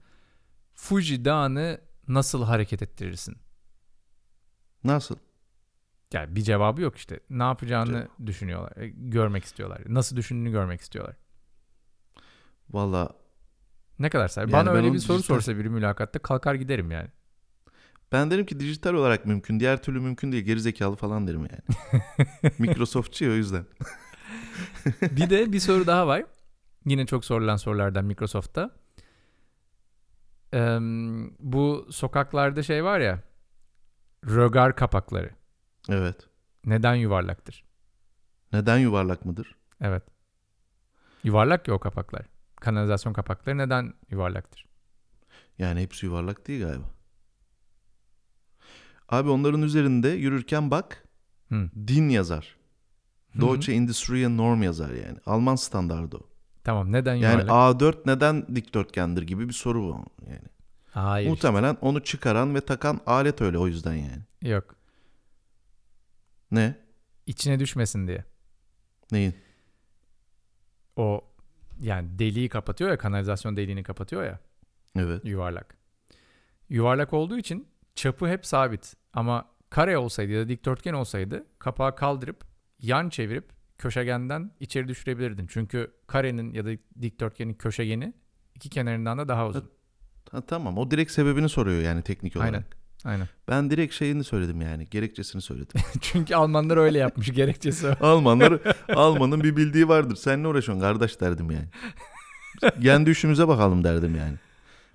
Fuji 0.74 1.24
Dağı'nı 1.24 1.80
nasıl 2.08 2.42
hareket 2.44 2.82
ettirirsin? 2.82 3.36
Nasıl? 4.84 5.16
Yani 6.12 6.36
bir 6.36 6.42
cevabı 6.42 6.80
yok 6.82 6.96
işte. 6.96 7.20
Ne 7.30 7.42
yapacağını 7.42 8.08
düşünüyorlar. 8.26 8.76
e, 8.76 8.88
Görmek 8.88 9.44
istiyorlar. 9.44 9.82
Nasıl 9.86 10.16
düşündüğünü 10.16 10.50
görmek 10.50 10.80
istiyorlar. 10.80 11.16
Valla 12.70 13.12
Ne 13.98 14.10
kadar 14.10 14.28
ser. 14.28 14.42
Yani 14.42 14.52
Bana 14.52 14.70
öyle 14.70 14.92
bir 14.92 14.98
soru 14.98 15.18
dijital- 15.18 15.26
sorsa 15.26 15.56
biri 15.58 15.68
mülakatta 15.70 16.18
kalkar 16.18 16.54
giderim 16.54 16.90
yani. 16.90 17.08
ben 18.12 18.30
derim 18.30 18.46
ki 18.46 18.60
dijital 18.60 18.94
olarak 18.94 19.26
mümkün. 19.26 19.60
Diğer 19.60 19.82
türlü 19.82 20.00
mümkün 20.00 20.32
değil. 20.32 20.44
Gerizekalı 20.44 20.96
falan 20.96 21.26
derim 21.26 21.40
yani. 21.50 22.02
Microsoftçı 22.58 23.24
o 23.30 23.32
yüzden. 23.34 23.64
bir 25.02 25.30
de 25.30 25.52
bir 25.52 25.60
soru 25.60 25.86
daha 25.86 26.06
var. 26.06 26.24
Yine 26.86 27.06
çok 27.06 27.24
sorulan 27.24 27.56
sorulardan 27.56 28.04
Microsoft'ta. 28.04 28.70
Eee, 30.52 30.78
bu 31.38 31.86
sokaklarda 31.90 32.62
şey 32.62 32.84
var 32.84 33.00
ya. 33.00 33.22
Rögar 34.26 34.76
kapakları. 34.76 35.30
Evet. 35.88 36.16
Neden 36.64 36.94
yuvarlaktır? 36.94 37.64
Neden 38.52 38.78
yuvarlak 38.78 39.24
mıdır? 39.24 39.56
Evet. 39.80 40.02
Yuvarlak 41.24 41.68
ya 41.68 41.74
o 41.74 41.78
kapaklar. 41.78 42.22
Kanalizasyon 42.60 43.12
kapakları 43.12 43.58
neden 43.58 43.94
yuvarlaktır? 44.10 44.66
Yani 45.58 45.80
hepsi 45.80 46.06
yuvarlak 46.06 46.48
değil 46.48 46.60
galiba. 46.64 46.90
Abi 49.08 49.30
onların 49.30 49.62
üzerinde 49.62 50.08
yürürken 50.08 50.70
bak 50.70 51.04
Hı. 51.48 51.70
din 51.86 52.08
yazar. 52.08 52.56
Hı 53.32 53.38
hı. 53.38 53.42
Deutsche 53.42 53.72
Industrial 53.74 54.30
Norm 54.30 54.62
yazar 54.62 54.90
yani. 54.90 55.18
Alman 55.26 55.56
standardı 55.56 56.16
o. 56.16 56.28
Tamam 56.64 56.92
neden 56.92 57.14
Yani 57.14 57.42
yuvarlak? 57.42 57.80
A4 57.80 57.96
neden 58.06 58.56
dikdörtgendir 58.56 59.22
gibi 59.22 59.48
bir 59.48 59.54
soru 59.54 59.82
bu 59.82 60.04
yani. 60.26 60.48
Hayır. 60.90 61.28
Muhtemelen 61.30 61.76
onu 61.80 62.04
çıkaran 62.04 62.54
ve 62.54 62.60
takan 62.60 63.00
alet 63.06 63.40
öyle 63.40 63.58
o 63.58 63.66
yüzden 63.66 63.94
yani. 63.94 64.22
Yok. 64.42 64.74
Ne? 66.50 66.76
İçine 67.26 67.60
düşmesin 67.60 68.08
diye. 68.08 68.24
Neyin? 69.12 69.34
O 70.96 71.24
yani 71.80 72.18
deliği 72.18 72.48
kapatıyor 72.48 72.90
ya 72.90 72.98
kanalizasyon 72.98 73.56
deliğini 73.56 73.82
kapatıyor 73.82 74.24
ya 74.24 74.38
Evet. 74.96 75.24
yuvarlak. 75.24 75.74
Yuvarlak 76.68 77.12
olduğu 77.12 77.38
için 77.38 77.68
çapı 77.94 78.28
hep 78.28 78.46
sabit. 78.46 78.94
Ama 79.12 79.48
kare 79.70 79.98
olsaydı 79.98 80.32
ya 80.32 80.40
da 80.44 80.48
dikdörtgen 80.48 80.94
olsaydı 80.94 81.46
kapağı 81.58 81.96
kaldırıp 81.96 82.44
yan 82.78 83.08
çevirip 83.08 83.48
köşegenden 83.78 84.50
içeri 84.60 84.88
düşürebilirdin. 84.88 85.46
Çünkü 85.50 85.90
karenin 86.06 86.52
ya 86.52 86.66
da 86.66 86.70
dikdörtgenin 87.02 87.54
köşegeni 87.54 88.12
iki 88.54 88.68
kenarından 88.70 89.18
da 89.18 89.28
daha 89.28 89.46
uzun. 89.46 89.70
Ha, 90.30 90.40
tamam 90.40 90.78
o 90.78 90.90
direkt 90.90 91.10
sebebini 91.12 91.48
soruyor 91.48 91.82
yani 91.82 92.02
teknik 92.02 92.36
olarak. 92.36 92.54
Aynen. 92.54 92.64
Aynen. 93.04 93.28
Ben 93.48 93.70
direkt 93.70 93.94
şeyini 93.94 94.24
söyledim 94.24 94.60
yani 94.60 94.88
gerekçesini 94.90 95.42
söyledim. 95.42 95.80
Çünkü 96.00 96.34
Almanlar 96.34 96.76
öyle 96.76 96.98
yapmış 96.98 97.32
gerekçesi 97.32 97.88
o. 97.88 97.94
Almanlar 98.06 98.60
Almanın 98.94 99.42
bir 99.42 99.56
bildiği 99.56 99.88
vardır. 99.88 100.16
Sen 100.16 100.42
ne 100.42 100.48
uğraşıyorsun 100.48 100.82
kardeş 100.82 101.20
derdim 101.20 101.50
yani. 101.50 101.68
Kendi 102.82 103.10
işimize 103.10 103.48
bakalım 103.48 103.84
derdim 103.84 104.16
yani. 104.16 104.36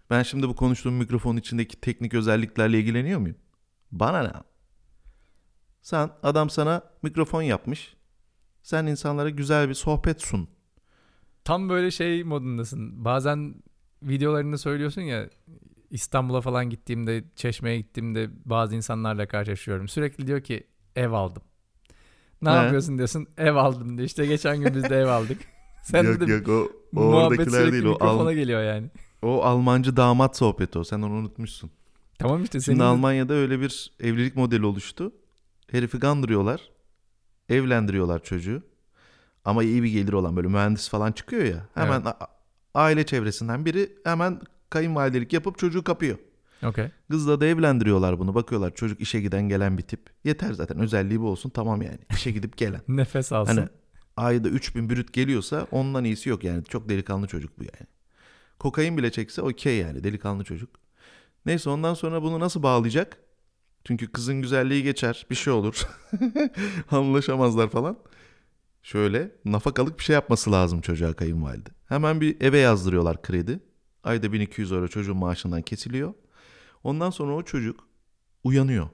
Ben 0.10 0.24
şimdi 0.24 0.50
bu 0.50 0.55
konuştuğum 0.55 0.93
mikrofonun 0.93 1.38
içindeki 1.38 1.81
teknik 1.81 2.13
özelliklerle 2.13 2.79
ilgileniyor 2.79 3.19
muyum? 3.19 3.38
Bana 3.91 4.24
ne? 4.24 4.31
Sen 5.81 6.10
adam 6.24 6.50
sana 6.50 6.81
mikrofon 7.01 7.41
yapmış. 7.41 7.95
Sen 8.63 8.86
insanlara 8.86 9.29
güzel 9.29 9.69
bir 9.69 9.74
sohbet 9.74 10.22
sun. 10.22 10.48
Tam 11.43 11.69
böyle 11.69 11.91
şey 11.91 12.24
modundasın. 12.24 13.05
Bazen 13.05 13.55
videolarında 14.03 14.57
söylüyorsun 14.57 15.01
ya 15.01 15.29
İstanbul'a 15.93 16.41
falan 16.41 16.69
gittiğimde, 16.69 17.23
Çeşme'ye 17.35 17.77
gittiğimde 17.77 18.29
bazı 18.45 18.75
insanlarla 18.75 19.27
karşılaşıyorum. 19.27 19.88
Sürekli 19.88 20.27
diyor 20.27 20.41
ki 20.41 20.67
ev 20.95 21.12
aldım. 21.12 21.43
Ne 22.41 22.50
He. 22.50 22.53
yapıyorsun 22.53 22.97
diyorsun. 22.97 23.27
Ev 23.38 23.55
aldım 23.55 23.97
diyor. 23.97 24.07
İşte 24.07 24.25
geçen 24.25 24.62
gün 24.62 24.75
biz 24.75 24.83
de 24.83 24.95
ev 24.95 25.05
aldık. 25.07 25.38
Sen 25.83 26.03
yok 26.03 26.19
de 26.19 26.31
yok 26.33 26.47
o, 26.50 26.71
o 26.95 27.01
oradakiler 27.05 27.71
değil. 27.71 27.85
O, 27.85 27.97
Al- 28.00 28.31
geliyor 28.31 28.63
yani. 28.63 28.88
o 29.21 29.43
Almancı 29.43 29.97
damat 29.97 30.38
sohbeti 30.38 30.79
o. 30.79 30.83
Sen 30.83 31.01
onu 31.01 31.13
unutmuşsun. 31.13 31.71
Tamam 32.19 32.43
işte 32.43 32.59
senin 32.59 32.75
Şimdi 32.75 32.79
de- 32.79 32.83
Almanya'da 32.83 33.33
öyle 33.33 33.59
bir 33.62 33.93
evlilik 34.00 34.35
modeli 34.35 34.65
oluştu. 34.65 35.12
Herifi 35.71 36.00
kandırıyorlar. 36.00 36.62
Evlendiriyorlar 37.50 38.23
çocuğu. 38.23 38.63
Ama 39.45 39.63
iyi 39.63 39.83
bir 39.83 39.89
gelir 39.91 40.13
olan 40.13 40.35
böyle 40.35 40.47
mühendis 40.47 40.89
falan 40.89 41.12
çıkıyor 41.12 41.43
ya. 41.45 41.67
Hemen 41.73 42.01
a- 42.05 42.17
aile 42.73 43.05
çevresinden 43.05 43.65
biri 43.65 43.91
hemen 44.03 44.41
kayınvalidelik 44.74 45.34
yapıp 45.34 45.58
çocuğu 45.58 45.84
kapıyor. 45.84 46.18
Okey. 46.63 46.88
Kızla 47.12 47.42
da 47.42 47.46
evlendiriyorlar 47.46 48.20
bunu. 48.20 48.36
Bakıyorlar 48.36 48.75
çocuk 48.75 49.01
işe 49.01 49.22
giden 49.22 49.50
gelen 49.50 49.77
bir 49.77 49.84
tip. 49.84 50.00
Yeter 50.24 50.53
zaten 50.53 50.80
özelliği 50.80 51.22
bu 51.22 51.30
olsun 51.30 51.50
tamam 51.50 51.82
yani. 51.82 52.00
İşe 52.12 52.32
gidip 52.32 52.58
gelen. 52.58 52.82
Nefes 52.88 53.32
alsın. 53.32 53.58
Hani 53.58 53.68
ayda 54.18 54.50
3000 54.50 54.89
brüt 54.89 55.13
geliyorsa 55.13 55.68
ondan 55.72 56.03
iyisi 56.03 56.30
yok 56.30 56.44
yani. 56.44 56.63
Çok 56.63 56.89
delikanlı 56.89 57.27
çocuk 57.27 57.60
bu 57.60 57.63
yani. 57.63 57.88
Kokain 58.60 58.98
bile 58.98 59.12
çekse 59.12 59.42
okey 59.42 59.77
yani 59.77 60.03
delikanlı 60.03 60.44
çocuk. 60.44 60.70
Neyse 61.46 61.70
ondan 61.70 61.94
sonra 61.94 62.24
bunu 62.24 62.39
nasıl 62.39 62.63
bağlayacak? 62.63 63.18
Çünkü 63.86 64.12
kızın 64.12 64.42
güzelliği 64.42 64.84
geçer 64.84 65.25
bir 65.30 65.36
şey 65.36 65.53
olur. 65.53 65.88
Anlaşamazlar 66.92 67.70
falan. 67.70 67.98
Şöyle 68.84 69.32
nafakalık 69.46 70.00
bir 70.00 70.03
şey 70.03 70.13
yapması 70.13 70.51
lazım 70.51 70.82
çocuğa 70.82 71.13
kayınvalide. 71.13 71.70
Hemen 71.86 72.22
bir 72.22 72.42
eve 72.42 72.58
yazdırıyorlar 72.58 73.22
kredi. 73.22 73.60
Ayda 74.03 74.33
1200 74.33 74.72
euro 74.72 74.88
çocuğun 74.88 75.17
maaşından 75.17 75.62
kesiliyor. 75.62 76.13
Ondan 76.83 77.10
sonra 77.10 77.33
o 77.36 77.43
çocuk 77.43 77.88
uyanıyor. 78.43 78.89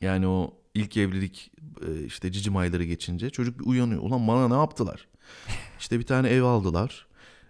Yani 0.00 0.26
o 0.26 0.54
ilk 0.74 0.96
evlilik 0.96 1.52
e, 1.86 2.04
işte 2.04 2.32
cicim 2.32 2.56
ayları 2.56 2.84
geçince 2.84 3.30
çocuk 3.30 3.60
bir 3.60 3.64
uyanıyor. 3.64 4.02
Ulan 4.02 4.28
bana 4.28 4.48
ne 4.48 4.54
yaptılar? 4.54 5.08
İşte 5.80 5.98
bir 5.98 6.06
tane 6.06 6.28
ev 6.28 6.42
aldılar. 6.42 7.06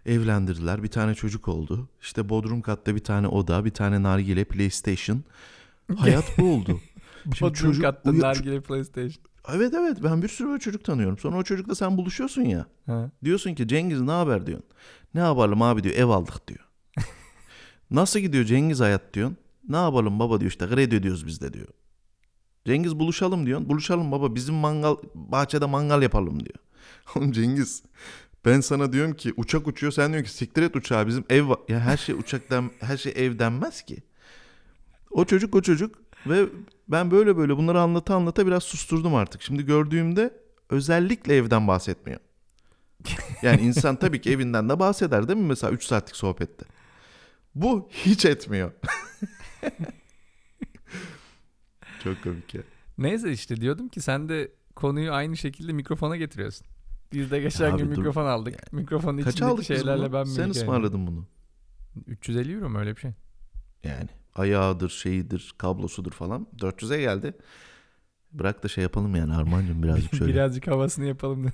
Evlendirdiler. 0.06 0.82
Bir 0.82 0.88
tane 0.88 1.14
çocuk 1.14 1.48
oldu. 1.48 1.88
İşte 2.00 2.28
bodrum 2.28 2.62
katta 2.62 2.94
bir 2.94 3.04
tane 3.04 3.28
oda, 3.28 3.64
bir 3.64 3.70
tane 3.70 4.02
nargile, 4.02 4.44
PlayStation. 4.44 5.24
Hayat 5.96 6.38
bu 6.38 6.54
oldu. 6.54 6.80
Şimdi 7.24 7.40
Bodrum 7.40 7.52
çocuk 7.54 7.82
katta 7.82 8.10
uya- 8.10 8.20
nargile 8.22 8.60
PlayStation. 8.60 9.24
Evet 9.48 9.74
evet 9.74 9.98
ben 10.02 10.22
bir 10.22 10.28
sürü 10.28 10.48
böyle 10.48 10.60
çocuk 10.60 10.84
tanıyorum. 10.84 11.18
Sonra 11.18 11.36
o 11.36 11.42
çocukla 11.42 11.74
sen 11.74 11.96
buluşuyorsun 11.96 12.42
ya. 12.42 12.66
Ha. 12.86 13.10
Diyorsun 13.24 13.54
ki 13.54 13.68
Cengiz 13.68 14.00
ne 14.00 14.10
haber 14.10 14.46
diyorsun. 14.46 14.68
Ne 15.14 15.20
yapalım 15.20 15.62
abi 15.62 15.82
diyor 15.82 15.94
ev 15.94 16.06
aldık 16.06 16.48
diyor. 16.48 16.68
Nasıl 17.90 18.20
gidiyor 18.20 18.44
Cengiz 18.44 18.80
hayat 18.80 19.14
diyorsun. 19.14 19.36
Ne 19.68 19.76
yapalım 19.76 20.18
baba 20.18 20.40
diyor 20.40 20.50
işte 20.50 20.68
kredi 20.68 20.96
ödüyoruz 20.96 21.26
biz 21.26 21.40
de 21.40 21.52
diyor. 21.52 21.68
Cengiz 22.64 22.98
buluşalım 22.98 23.46
diyorsun. 23.46 23.68
Buluşalım 23.68 24.12
baba 24.12 24.34
bizim 24.34 24.54
mangal 24.54 24.96
bahçede 25.14 25.66
mangal 25.66 26.02
yapalım 26.02 26.40
diyor. 26.40 26.58
Oğlum 27.16 27.32
Cengiz 27.32 27.82
ben 28.44 28.60
sana 28.60 28.92
diyorum 28.92 29.14
ki 29.14 29.32
uçak 29.36 29.68
uçuyor 29.68 29.92
sen 29.92 30.12
diyorsun 30.12 30.30
ki 30.30 30.36
siktir 30.36 30.62
et 30.62 30.76
uçağı 30.76 31.06
bizim 31.06 31.24
ev 31.30 31.48
var. 31.48 31.58
Ya 31.68 31.80
her 31.80 31.96
şey 31.96 32.14
uçaktan 32.14 32.70
her 32.80 32.96
şey 32.96 33.12
ev 33.16 33.38
denmez 33.38 33.82
ki. 33.82 33.96
O 35.10 35.24
çocuk 35.24 35.54
o 35.54 35.62
çocuk 35.62 35.94
ve 36.26 36.46
ben 36.88 37.10
böyle 37.10 37.36
böyle 37.36 37.56
bunları 37.56 37.80
anlata 37.80 38.14
anlata 38.14 38.46
biraz 38.46 38.62
susturdum 38.62 39.14
artık. 39.14 39.42
Şimdi 39.42 39.64
gördüğümde 39.66 40.40
özellikle 40.70 41.36
evden 41.36 41.68
bahsetmiyor. 41.68 42.20
Yani 43.42 43.60
insan 43.60 43.96
tabii 43.96 44.20
ki 44.20 44.30
evinden 44.30 44.68
de 44.68 44.78
bahseder 44.78 45.28
değil 45.28 45.38
mi 45.38 45.46
mesela 45.46 45.72
3 45.72 45.84
saatlik 45.84 46.16
sohbette. 46.16 46.66
Bu 47.54 47.88
hiç 47.90 48.24
etmiyor. 48.24 48.72
Çok 52.04 52.22
komik 52.22 52.54
ya. 52.54 52.62
Neyse 52.98 53.32
işte 53.32 53.56
diyordum 53.56 53.88
ki 53.88 54.00
sen 54.00 54.28
de 54.28 54.52
konuyu 54.76 55.12
aynı 55.12 55.36
şekilde 55.36 55.72
mikrofona 55.72 56.16
getiriyorsun. 56.16 56.66
Biz 57.12 57.30
de 57.30 57.40
geçen 57.40 57.70
Abi 57.70 57.82
gün 57.82 57.90
dur. 57.90 57.96
mikrofon 57.96 58.26
aldık. 58.26 58.72
Mikrofonun 58.72 59.22
Kaç 59.22 59.34
içindeki 59.34 59.64
şeylerle 59.64 60.12
ben 60.12 60.24
Sen 60.24 60.50
ısmarladın 60.50 61.06
bunu. 61.06 61.26
350 62.06 62.54
euro 62.54 62.68
mu 62.70 62.78
öyle 62.78 62.96
bir 62.96 63.00
şey? 63.00 63.10
Yani 63.84 64.08
ayağıdır, 64.34 64.88
şeyidir, 64.90 65.54
kablosudur 65.58 66.12
falan. 66.12 66.46
400'e 66.58 67.00
geldi. 67.00 67.34
Bırak 68.32 68.62
da 68.62 68.68
şey 68.68 68.82
yapalım 68.82 69.16
yani 69.16 69.34
Armancığım 69.34 69.82
birazcık 69.82 70.14
şöyle. 70.16 70.32
Birazcık 70.32 70.66
havasını 70.66 71.04
yapalım 71.04 71.46
da. 71.46 71.52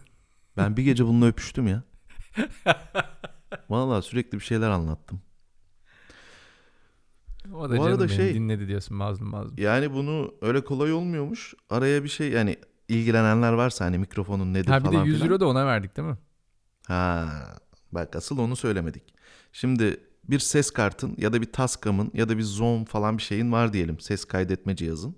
Ben 0.56 0.76
bir 0.76 0.82
gece 0.82 1.06
bununla 1.06 1.26
öpüştüm 1.26 1.66
ya. 1.66 1.82
Vallahi 3.70 4.02
sürekli 4.02 4.38
bir 4.38 4.44
şeyler 4.44 4.70
anlattım. 4.70 5.20
O 7.54 7.64
da 7.64 7.68
Bu 7.68 7.76
canım 7.76 7.82
arada 7.82 7.98
benim 7.98 8.16
şey- 8.16 8.34
dinledi 8.34 8.68
diyorsun 8.68 8.96
mazlum 8.96 9.28
mazlum. 9.28 9.54
Yani 9.58 9.92
bunu 9.92 10.34
öyle 10.42 10.64
kolay 10.64 10.92
olmuyormuş. 10.92 11.54
Araya 11.70 12.04
bir 12.04 12.08
şey 12.08 12.30
yani 12.30 12.56
ilgilenenler 12.88 13.52
varsa 13.52 13.84
hani 13.84 13.98
mikrofonun 13.98 14.54
nedir 14.54 14.68
Ha 14.70 14.80
bir 14.80 14.84
de 14.84 14.90
falan 14.90 15.04
100 15.04 15.14
filan. 15.16 15.28
euro 15.30 15.40
da 15.40 15.46
ona 15.48 15.66
verdik 15.66 15.96
değil 15.96 16.08
mi? 16.08 16.18
Ha, 16.86 17.28
bak 17.92 18.16
asıl 18.16 18.38
onu 18.38 18.56
söylemedik. 18.56 19.14
Şimdi 19.52 20.00
bir 20.24 20.38
ses 20.38 20.70
kartın 20.70 21.14
ya 21.18 21.32
da 21.32 21.42
bir 21.42 21.52
Tascam'ın 21.52 22.10
ya 22.14 22.28
da 22.28 22.38
bir 22.38 22.42
Zoom 22.42 22.84
falan 22.84 23.18
bir 23.18 23.22
şeyin 23.22 23.52
var 23.52 23.72
diyelim. 23.72 24.00
Ses 24.00 24.24
kaydetme 24.24 24.76
cihazın. 24.76 25.16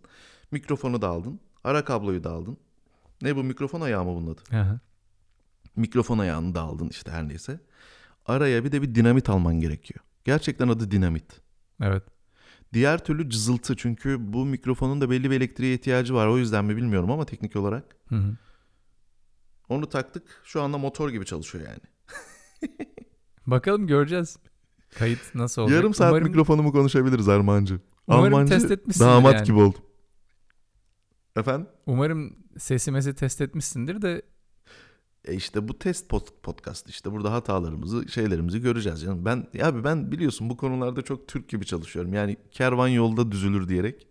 Mikrofonu 0.50 1.02
da 1.02 1.08
aldın. 1.08 1.40
Ara 1.64 1.84
kabloyu 1.84 2.24
da 2.24 2.30
aldın. 2.30 2.56
Ne 3.22 3.36
bu 3.36 3.42
mikrofon 3.44 3.80
ayağı 3.80 4.04
mı 4.04 4.14
bunun 4.16 4.34
adı? 4.34 4.40
Aha. 4.56 4.80
Mikrofon 5.76 6.18
ayağını 6.18 6.54
da 6.54 6.60
aldın 6.60 6.88
işte 6.88 7.10
her 7.10 7.28
neyse. 7.28 7.60
Araya 8.26 8.64
bir 8.64 8.72
de 8.72 8.82
bir 8.82 8.94
dinamit 8.94 9.28
alman 9.30 9.60
gerekiyor. 9.60 10.00
Gerçekten 10.24 10.68
adı 10.68 10.90
dinamit. 10.90 11.40
Evet. 11.82 12.02
Diğer 12.72 13.04
türlü 13.04 13.30
cızıltı 13.30 13.76
çünkü 13.76 14.16
bu 14.32 14.44
mikrofonun 14.44 15.00
da 15.00 15.10
belli 15.10 15.30
bir 15.30 15.36
elektriğe 15.36 15.74
ihtiyacı 15.74 16.14
var. 16.14 16.26
O 16.26 16.38
yüzden 16.38 16.64
mi 16.64 16.76
bilmiyorum 16.76 17.10
ama 17.10 17.24
teknik 17.26 17.56
olarak. 17.56 17.96
Hı 18.08 18.16
hı. 18.16 18.36
Onu 19.68 19.88
taktık. 19.88 20.40
Şu 20.44 20.62
anda 20.62 20.78
motor 20.78 21.10
gibi 21.10 21.24
çalışıyor 21.26 21.64
yani. 21.68 21.80
Bakalım 23.46 23.86
göreceğiz. 23.86 24.36
Kayıt 24.98 25.34
nasıl 25.34 25.62
olacak? 25.62 25.76
Yarım 25.76 25.94
saat 25.94 26.10
umarım, 26.10 26.28
mikrofonumu 26.28 26.72
konuşabiliriz 26.72 27.28
Armancı. 27.28 27.80
umarım 28.06 28.34
Almancı 28.34 28.52
test 28.52 28.70
etmişsindir 28.70 29.10
damat 29.10 29.34
yani. 29.34 29.44
gibi 29.46 29.58
oldum. 29.58 29.80
Efendim? 31.36 31.66
Umarım 31.86 32.36
sesimizi 32.58 33.14
test 33.14 33.40
etmişsindir 33.40 34.02
de 34.02 34.22
E 35.24 35.34
işte 35.34 35.68
bu 35.68 35.78
test 35.78 36.10
pod- 36.10 36.32
podcast 36.42 36.88
işte 36.88 37.12
burada 37.12 37.32
hatalarımızı 37.32 38.08
şeylerimizi 38.08 38.60
göreceğiz 38.60 39.00
canım. 39.02 39.24
Ben 39.24 39.46
ya 39.54 39.66
abi 39.66 39.84
ben 39.84 40.12
biliyorsun 40.12 40.50
bu 40.50 40.56
konularda 40.56 41.02
çok 41.02 41.28
Türk 41.28 41.48
gibi 41.48 41.66
çalışıyorum. 41.66 42.14
Yani 42.14 42.36
kervan 42.50 42.88
yolda 42.88 43.32
düzülür 43.32 43.68
diyerek. 43.68 44.06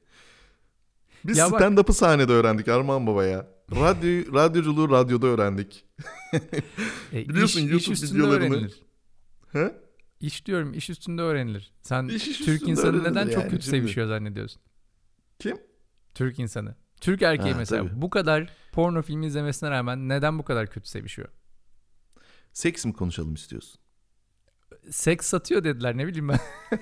Biz 1.25 1.37
Ya 1.37 1.51
bak- 1.51 1.61
stand-up'ı 1.61 1.93
sahnede 1.93 2.31
öğrendik 2.31 2.67
Arman 2.67 3.07
Baba 3.07 3.25
ya. 3.25 3.47
Radyo, 3.71 4.33
radyoculuğu 4.33 4.89
radyoda 4.89 5.27
öğrendik. 5.27 5.85
e, 7.13 7.29
Biliyorsun 7.29 7.59
iş, 7.59 7.65
iş 7.65 7.71
YouTube 7.71 7.93
üstünde 7.93 8.19
videolarını- 8.23 8.33
öğrenilir. 8.53 8.81
He? 9.51 9.75
İş 10.19 10.45
diyorum 10.45 10.73
iş 10.73 10.89
üstünde 10.89 11.21
öğrenilir. 11.21 11.71
Sen 11.81 12.07
İş 12.07 12.27
iş 12.27 12.37
Türk 12.37 12.67
insanı 12.67 13.03
neden 13.03 13.25
çok 13.25 13.33
yani 13.33 13.43
kötü 13.49 13.63
şimdi. 13.63 13.77
sevişiyor 13.77 14.07
zannediyorsun? 14.07 14.61
Kim? 15.39 15.57
Türk 16.15 16.39
insanı. 16.39 16.75
Türk 17.01 17.21
erkeği 17.21 17.51
Ha, 17.51 17.57
mesela 17.57 17.83
tabii. 17.83 18.01
bu 18.01 18.09
kadar 18.09 18.49
porno 18.71 19.01
filmi 19.01 19.25
izlemesine 19.25 19.69
rağmen 19.69 20.09
neden 20.09 20.39
bu 20.39 20.43
kadar 20.43 20.67
kötü 20.67 20.89
sevişiyor? 20.89 21.27
Seks 22.53 22.85
mi 22.85 22.93
konuşalım 22.93 23.33
istiyorsun? 23.33 23.81
Seks 24.89 25.27
satıyor 25.27 25.63
dediler 25.63 25.97
ne 25.97 26.07
bileyim 26.07 26.29
ben. 26.29 26.39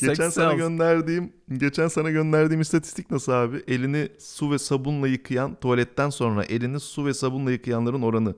Geçen 0.00 0.28
sana 0.28 0.54
gönderdiğim 0.54 1.32
geçen 1.56 1.88
sana 1.88 2.10
gönderdiğim 2.10 2.60
istatistik 2.60 3.10
nasıl 3.10 3.32
abi? 3.32 3.62
Elini 3.68 4.08
su 4.18 4.52
ve 4.52 4.58
sabunla 4.58 5.08
yıkayan 5.08 5.54
tuvaletten 5.60 6.10
sonra 6.10 6.44
elini 6.44 6.80
su 6.80 7.06
ve 7.06 7.14
sabunla 7.14 7.50
yıkayanların 7.50 8.02
oranı. 8.02 8.34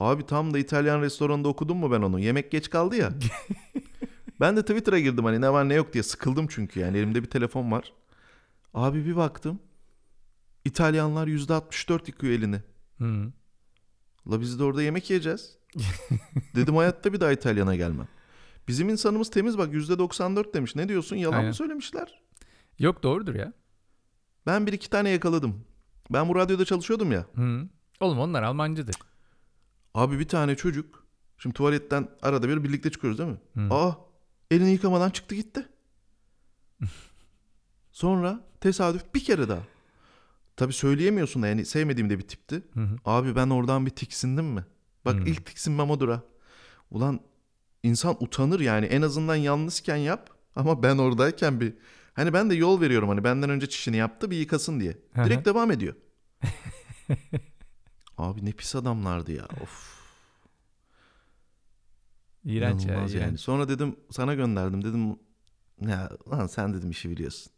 Abi 0.00 0.26
tam 0.26 0.54
da 0.54 0.58
İtalyan 0.58 1.02
restoranında 1.02 1.48
okudum 1.48 1.78
mu 1.78 1.92
ben 1.92 2.02
onu? 2.02 2.20
Yemek 2.20 2.50
geç 2.50 2.70
kaldı 2.70 2.96
ya. 2.96 3.12
ben 4.40 4.56
de 4.56 4.60
Twitter'a 4.60 4.98
girdim 4.98 5.24
hani 5.24 5.40
ne 5.40 5.52
var 5.52 5.68
ne 5.68 5.74
yok 5.74 5.92
diye 5.92 6.02
sıkıldım 6.02 6.46
çünkü 6.50 6.80
yani 6.80 6.98
elimde 6.98 7.22
bir 7.22 7.30
telefon 7.30 7.70
var. 7.72 7.92
Abi 8.76 9.06
bir 9.06 9.16
baktım. 9.16 9.60
İtalyanlar 10.64 11.26
%64 11.26 12.00
yıkıyor 12.06 12.32
elini. 12.32 12.62
Hı. 12.98 13.32
La 14.30 14.40
biz 14.40 14.58
de 14.58 14.64
orada 14.64 14.82
yemek 14.82 15.10
yiyeceğiz. 15.10 15.58
Dedim 16.54 16.76
hayatta 16.76 17.12
bir 17.12 17.20
daha 17.20 17.32
İtalyan'a 17.32 17.76
gelmem. 17.76 18.08
Bizim 18.68 18.88
insanımız 18.88 19.30
temiz 19.30 19.58
bak 19.58 19.74
%94 19.74 20.54
demiş. 20.54 20.76
Ne 20.76 20.88
diyorsun? 20.88 21.16
Yalan 21.16 21.36
Aynen. 21.36 21.48
mı 21.48 21.54
söylemişler? 21.54 22.22
Yok 22.78 23.02
doğrudur 23.02 23.34
ya. 23.34 23.52
Ben 24.46 24.66
bir 24.66 24.72
iki 24.72 24.90
tane 24.90 25.10
yakaladım. 25.10 25.64
Ben 26.10 26.28
bu 26.28 26.34
radyoda 26.36 26.64
çalışıyordum 26.64 27.12
ya. 27.12 27.26
Hı. 27.34 27.68
Oğlum 28.00 28.18
onlar 28.18 28.42
Almancıdır. 28.42 28.96
Abi 29.94 30.18
bir 30.18 30.28
tane 30.28 30.56
çocuk. 30.56 31.06
Şimdi 31.38 31.54
tuvaletten 31.54 32.08
arada 32.22 32.48
bir 32.48 32.64
birlikte 32.64 32.90
çıkıyoruz 32.90 33.18
değil 33.18 33.30
mi? 33.30 33.38
Hı. 33.54 33.74
Aa 33.74 33.94
elini 34.50 34.70
yıkamadan 34.70 35.10
çıktı 35.10 35.34
gitti. 35.34 35.68
Sonra 37.96 38.40
tesadüf 38.60 39.14
bir 39.14 39.24
kere 39.24 39.48
daha. 39.48 39.62
Tabii 40.56 40.72
söyleyemiyorsun 40.72 41.42
da 41.42 41.46
yani 41.46 41.64
sevmediğim 41.64 42.10
de 42.10 42.18
bir 42.18 42.28
tipti. 42.28 42.62
Hı 42.74 42.80
hı. 42.80 42.96
Abi 43.04 43.36
ben 43.36 43.50
oradan 43.50 43.86
bir 43.86 43.90
tiksindim 43.90 44.44
mi? 44.44 44.64
Bak 45.04 45.14
Hmm. 45.14 45.26
ilk 45.26 45.46
tiksinmem 45.46 45.90
odur 45.90 46.08
ha. 46.08 46.22
Ulan 46.90 47.20
insan 47.82 48.16
utanır 48.20 48.60
yani 48.60 48.86
en 48.86 49.02
azından 49.02 49.36
yalnızken 49.36 49.96
yap 49.96 50.30
ama 50.56 50.82
ben 50.82 50.98
oradayken 50.98 51.60
bir 51.60 51.74
hani 52.14 52.32
ben 52.32 52.50
de 52.50 52.54
yol 52.54 52.80
veriyorum 52.80 53.08
hani 53.08 53.24
benden 53.24 53.50
önce 53.50 53.68
çişini 53.68 53.96
yaptı 53.96 54.30
bir 54.30 54.36
yıkasın 54.36 54.80
diye. 54.80 54.96
Hı 55.12 55.20
hı. 55.22 55.24
Direkt 55.24 55.46
devam 55.46 55.70
ediyor. 55.70 55.94
Abi 58.18 58.44
ne 58.44 58.52
pis 58.52 58.76
adamlardı 58.76 59.32
ya. 59.32 59.44
Of. 59.62 59.96
İğrenç 62.44 62.80
ya. 62.80 62.86
İnanılmaz 62.86 63.14
iğrenç. 63.14 63.22
yani. 63.22 63.38
Sonra 63.38 63.68
dedim 63.68 63.96
sana 64.10 64.34
gönderdim 64.34 64.84
dedim 64.84 65.18
Ya 65.80 66.10
lan 66.30 66.46
sen 66.46 66.74
dedim 66.74 66.90
işi 66.90 67.10
biliyorsun. 67.10 67.52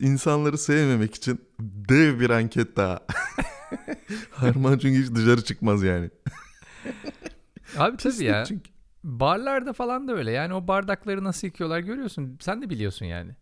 İnsanları 0.00 0.58
sevmemek 0.58 1.14
için 1.14 1.40
dev 1.60 2.20
bir 2.20 2.30
anket 2.30 2.76
daha. 2.76 3.00
Harman 4.30 4.78
çünkü 4.78 5.02
hiç 5.02 5.14
dışarı 5.14 5.44
çıkmaz 5.44 5.82
yani. 5.82 6.10
Abi 7.76 7.96
tabii 7.96 8.24
ya. 8.24 8.44
çünkü. 8.44 8.70
Barlarda 9.04 9.72
falan 9.72 10.08
da 10.08 10.12
öyle. 10.16 10.30
Yani 10.30 10.54
o 10.54 10.68
bardakları 10.68 11.24
nasıl 11.24 11.46
yıkıyorlar 11.46 11.78
görüyorsun. 11.80 12.38
Sen 12.40 12.62
de 12.62 12.70
biliyorsun 12.70 13.06
yani. 13.06 13.32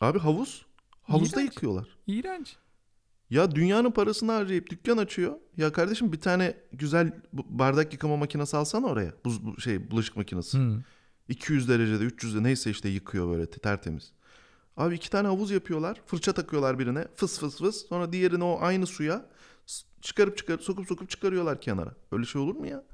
Abi 0.00 0.18
havuz. 0.18 0.66
Havuzda 1.02 1.40
İğrenç. 1.40 1.52
yıkıyorlar. 1.54 1.86
İğrenç. 2.06 2.56
Ya 3.30 3.50
dünyanın 3.54 3.90
parasını 3.90 4.32
harcayıp 4.32 4.70
dükkan 4.70 4.96
açıyor. 4.96 5.34
Ya 5.56 5.72
kardeşim 5.72 6.12
bir 6.12 6.20
tane 6.20 6.54
güzel 6.72 7.12
bu- 7.32 7.58
bardak 7.58 7.92
yıkama 7.92 8.16
makinesi 8.16 8.56
alsana 8.56 8.86
oraya. 8.86 9.12
Buz, 9.24 9.46
bu 9.46 9.60
şey 9.60 9.90
bulaşık 9.90 10.16
makinesi. 10.16 10.58
Hı. 10.58 10.82
200 11.28 11.68
derecede 11.68 12.04
300 12.04 12.34
de 12.34 12.42
neyse 12.42 12.70
işte 12.70 12.88
yıkıyor 12.88 13.28
böyle 13.28 13.50
te- 13.50 13.58
tertemiz. 13.60 14.12
Abi 14.76 14.94
iki 14.94 15.10
tane 15.10 15.28
havuz 15.28 15.50
yapıyorlar. 15.50 16.00
Fırça 16.06 16.32
takıyorlar 16.32 16.78
birine. 16.78 17.04
Fıs 17.16 17.38
fıs 17.38 17.58
fıs. 17.58 17.86
Sonra 17.88 18.12
diğerini 18.12 18.44
o 18.44 18.58
aynı 18.60 18.86
suya 18.86 19.26
çıkarıp 20.00 20.36
çıkarıp 20.38 20.62
sokup 20.62 20.86
sokup 20.88 21.10
çıkarıyorlar 21.10 21.60
kenara. 21.60 21.94
Öyle 22.12 22.24
şey 22.24 22.40
olur 22.42 22.54
mu 22.56 22.66
ya? 22.66 22.84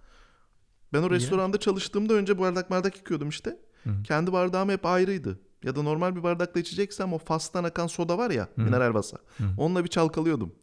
Ben 0.92 1.02
o 1.02 1.10
restoranda 1.10 1.60
çalıştığımda 1.60 2.14
önce 2.14 2.38
bardak 2.38 2.70
bardak 2.70 2.96
yıkıyordum 2.96 3.28
işte. 3.28 3.58
Hı. 3.84 3.90
Kendi 4.04 4.32
bardağım 4.32 4.68
hep 4.68 4.86
ayrıydı. 4.86 5.40
Ya 5.64 5.76
da 5.76 5.82
normal 5.82 6.16
bir 6.16 6.22
bardakla 6.22 6.60
içeceksem 6.60 7.12
o 7.12 7.18
fastan 7.18 7.64
akan 7.64 7.86
soda 7.86 8.18
var 8.18 8.30
ya 8.30 8.48
Hı. 8.54 8.60
mineral 8.62 8.94
basa. 8.94 9.16
Hı. 9.38 9.44
Onunla 9.58 9.84
bir 9.84 9.88
çalkalıyordum. 9.88 10.54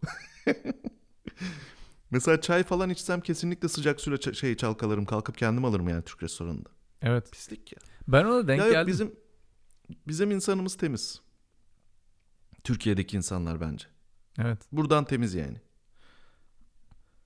Mesela 2.12 2.42
çay 2.42 2.64
falan 2.64 2.90
içsem 2.90 3.22
kesinlikle 3.22 3.68
sıcak 3.68 4.02
suyla 4.02 4.18
ça- 4.18 4.34
şey 4.36 4.56
çalkalarım 4.58 5.06
kalkıp 5.06 5.38
kendim 5.38 5.66
alırım 5.66 5.90
yani 5.90 6.04
Türk 6.04 6.24
restoranında. 6.24 6.70
Evet. 7.02 7.32
Pislik 7.32 7.72
ya. 7.74 7.80
Ben 8.08 8.26
ona 8.26 8.48
denk 8.48 8.62
Ya 8.62 8.70
geldim. 8.70 8.88
bizim 8.88 9.16
bizim 10.08 10.32
insanımız 10.32 10.78
temiz. 10.78 11.22
Türkiye'deki 12.64 13.18
insanlar 13.18 13.62
bence. 13.62 13.86
Evet. 14.38 14.60
Buradan 14.72 15.06
temiz 15.06 15.34
yani. 15.34 15.58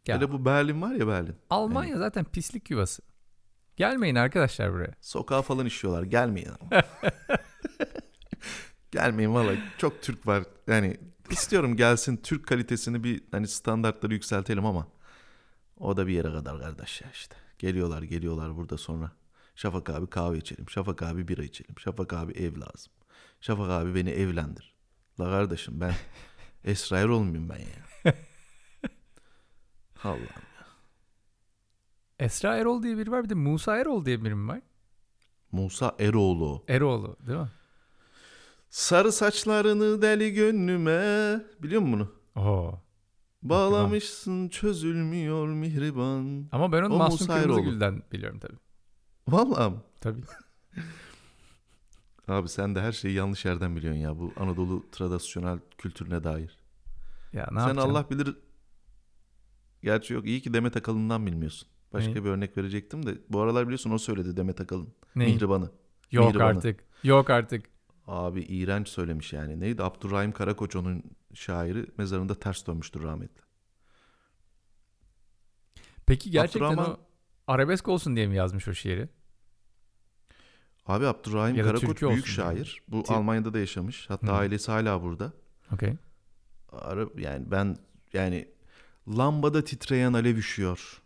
Ya, 0.07 0.17
Hele 0.17 0.31
bu 0.31 0.45
Berlin 0.45 0.81
var 0.81 0.93
ya 0.93 1.07
Berlin. 1.07 1.35
Almanya 1.49 1.97
zaten 1.97 2.25
pislik 2.25 2.71
yuvası. 2.71 3.01
Gelmeyin 3.75 4.15
arkadaşlar 4.15 4.73
buraya. 4.73 4.93
Sokağa 5.01 5.41
falan 5.41 5.65
işiyorlar. 5.65 6.03
Gelmeyin 6.03 6.49
ama. 6.49 6.83
Gelmeyin 8.91 9.33
valla. 9.33 9.51
Çok 9.77 10.01
Türk 10.01 10.27
var. 10.27 10.43
Yani 10.67 10.97
istiyorum 11.29 11.75
gelsin 11.75 12.17
Türk 12.17 12.47
kalitesini 12.47 13.03
bir 13.03 13.23
hani 13.31 13.47
standartları 13.47 14.13
yükseltelim 14.13 14.65
ama 14.65 14.87
o 15.77 15.97
da 15.97 16.07
bir 16.07 16.13
yere 16.13 16.31
kadar 16.31 16.59
kardeş 16.59 17.01
ya 17.01 17.07
işte. 17.13 17.35
Geliyorlar 17.59 18.01
geliyorlar 18.01 18.55
burada 18.55 18.77
sonra. 18.77 19.11
Şafak 19.55 19.89
abi 19.89 20.07
kahve 20.07 20.37
içelim. 20.37 20.69
Şafak 20.69 21.03
abi 21.03 21.27
bira 21.27 21.43
içelim. 21.43 21.79
Şafak 21.79 22.13
abi 22.13 22.31
ev 22.33 22.61
lazım. 22.61 22.93
Şafak 23.41 23.69
abi 23.69 23.95
beni 23.95 24.09
evlendir. 24.09 24.73
La 25.19 25.25
kardeşim 25.25 25.81
ben 25.81 25.93
Esra 26.63 26.99
Erol 26.99 27.19
muyum 27.19 27.49
ben 27.49 27.59
ya? 27.59 28.13
Allah. 30.03 30.17
Esra 32.19 32.57
Erol 32.57 32.83
diye 32.83 32.97
biri 32.97 33.11
var 33.11 33.23
bir 33.23 33.29
de 33.29 33.33
Musa 33.33 33.77
Erol 33.77 34.05
diye 34.05 34.23
biri 34.23 34.35
mi 34.35 34.47
var? 34.47 34.61
Musa 35.51 35.95
Eroğlu. 35.99 36.63
Eroğlu 36.67 37.17
değil 37.27 37.39
mi? 37.39 37.49
Sarı 38.69 39.11
saçlarını 39.11 40.01
deli 40.01 40.33
gönlüme. 40.33 41.41
Biliyor 41.63 41.81
musun 41.81 42.09
bunu? 42.35 42.43
Oo. 42.45 42.79
Bağlamışsın 43.41 44.49
çözülmüyor 44.49 45.47
mihriban. 45.47 46.47
Ama 46.51 46.71
ben 46.71 46.81
onu 46.81 46.93
O 46.93 46.97
Eroğlu. 46.97 47.27
Kırmızıgül'den 47.27 48.03
biliyorum 48.11 48.39
tabii. 48.39 48.62
Vallahi 49.27 49.71
mi? 49.71 49.77
Tabii. 50.01 50.21
Abi 52.27 52.49
sen 52.49 52.75
de 52.75 52.81
her 52.81 52.91
şeyi 52.91 53.13
yanlış 53.15 53.45
yerden 53.45 53.75
biliyorsun 53.75 54.01
ya 54.01 54.19
bu 54.19 54.33
Anadolu 54.37 54.85
tradisyonel 54.91 55.59
kültürüne 55.77 56.23
dair. 56.23 56.59
Ya 57.33 57.41
ne 57.51 57.59
sen 57.59 57.67
yapacaksın? 57.67 57.89
Allah 57.89 58.09
bilir. 58.09 58.37
Gerçi 59.83 60.13
yok 60.13 60.25
iyi 60.25 60.41
ki 60.41 60.53
Demet 60.53 60.77
Akalın'dan 60.77 61.25
bilmiyorsun. 61.25 61.67
Başka 61.93 62.11
Neyi? 62.11 62.23
bir 62.25 62.29
örnek 62.29 62.57
verecektim 62.57 63.05
de 63.05 63.17
bu 63.29 63.41
aralar 63.41 63.63
biliyorsun 63.63 63.91
o 63.91 63.97
söyledi 63.97 64.37
Demet 64.37 64.61
Akalın. 64.61 64.93
Neyi? 65.15 65.33
Mihriban'ı. 65.33 65.71
Yok 66.11 66.27
Mihriban'ı. 66.27 66.47
artık. 66.57 66.83
Yok 67.03 67.29
artık. 67.29 67.65
Abi 68.07 68.41
iğrenç 68.41 68.87
söylemiş 68.87 69.33
yani. 69.33 69.59
Neydi? 69.59 69.83
Abdurrahim 69.83 70.31
Karakoç 70.31 70.75
onun 70.75 71.03
şairi 71.33 71.85
mezarında 71.97 72.35
ters 72.35 72.67
dönmüştür 72.67 73.03
rahmetli. 73.03 73.41
Peki 76.05 76.31
gerçekten 76.31 76.67
Abdurrahman- 76.77 76.91
o 76.91 76.97
arabesk 77.47 77.87
olsun 77.87 78.15
diye 78.15 78.27
mi 78.27 78.35
yazmış 78.35 78.67
o 78.67 78.73
şiiri? 78.73 79.09
Abi 80.85 81.07
Abdurrahim 81.07 81.55
Ya 81.55 81.75
türkü 81.75 82.09
büyük 82.09 82.27
şair. 82.27 82.81
Bu 82.87 83.03
Ti- 83.03 83.13
Almanya'da 83.13 83.53
da 83.53 83.59
yaşamış. 83.59 84.09
Hatta 84.09 84.27
Hı. 84.27 84.31
ailesi 84.31 84.71
hala 84.71 85.01
burada. 85.01 85.33
Okey. 85.73 85.93
Ara, 86.71 87.05
yani 87.17 87.51
ben 87.51 87.77
yani 88.13 88.47
lambada 89.07 89.63
titreyen 89.63 90.13
alev 90.13 90.37
üşüyor. 90.37 91.01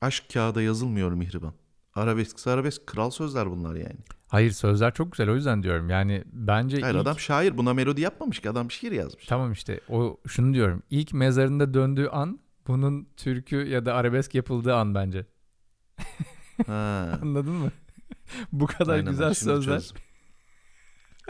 Aşk 0.00 0.24
kağıda 0.32 0.62
yazılmıyor 0.62 1.12
mihriban. 1.12 1.54
Arabesk 1.94 2.46
arabesk 2.46 2.86
kral 2.86 3.10
sözler 3.10 3.50
bunlar 3.50 3.74
yani. 3.74 3.96
Hayır 4.28 4.50
sözler 4.50 4.94
çok 4.94 5.12
güzel 5.12 5.30
o 5.30 5.34
yüzden 5.34 5.62
diyorum. 5.62 5.90
Yani 5.90 6.24
bence 6.32 6.80
Hayır 6.80 6.94
ilk... 6.94 7.02
adam 7.02 7.18
şair 7.18 7.58
buna 7.58 7.74
melodi 7.74 8.00
yapmamış 8.00 8.40
ki 8.40 8.50
adam 8.50 8.70
şiir 8.70 8.92
yazmış. 8.92 9.26
Tamam 9.26 9.52
işte 9.52 9.80
o 9.88 10.20
şunu 10.26 10.54
diyorum. 10.54 10.82
İlk 10.90 11.12
mezarında 11.12 11.74
döndüğü 11.74 12.08
an 12.08 12.40
bunun 12.68 13.08
türkü 13.16 13.56
ya 13.56 13.86
da 13.86 13.94
arabesk 13.94 14.34
yapıldığı 14.34 14.74
an 14.76 14.94
bence. 14.94 15.26
Ha, 16.66 17.18
Anladın 17.22 17.52
mı? 17.52 17.70
Bu 18.52 18.66
kadar 18.66 18.94
aynen, 18.94 19.10
güzel 19.10 19.34
sözler. 19.34 19.78
çözdüm. 19.78 20.02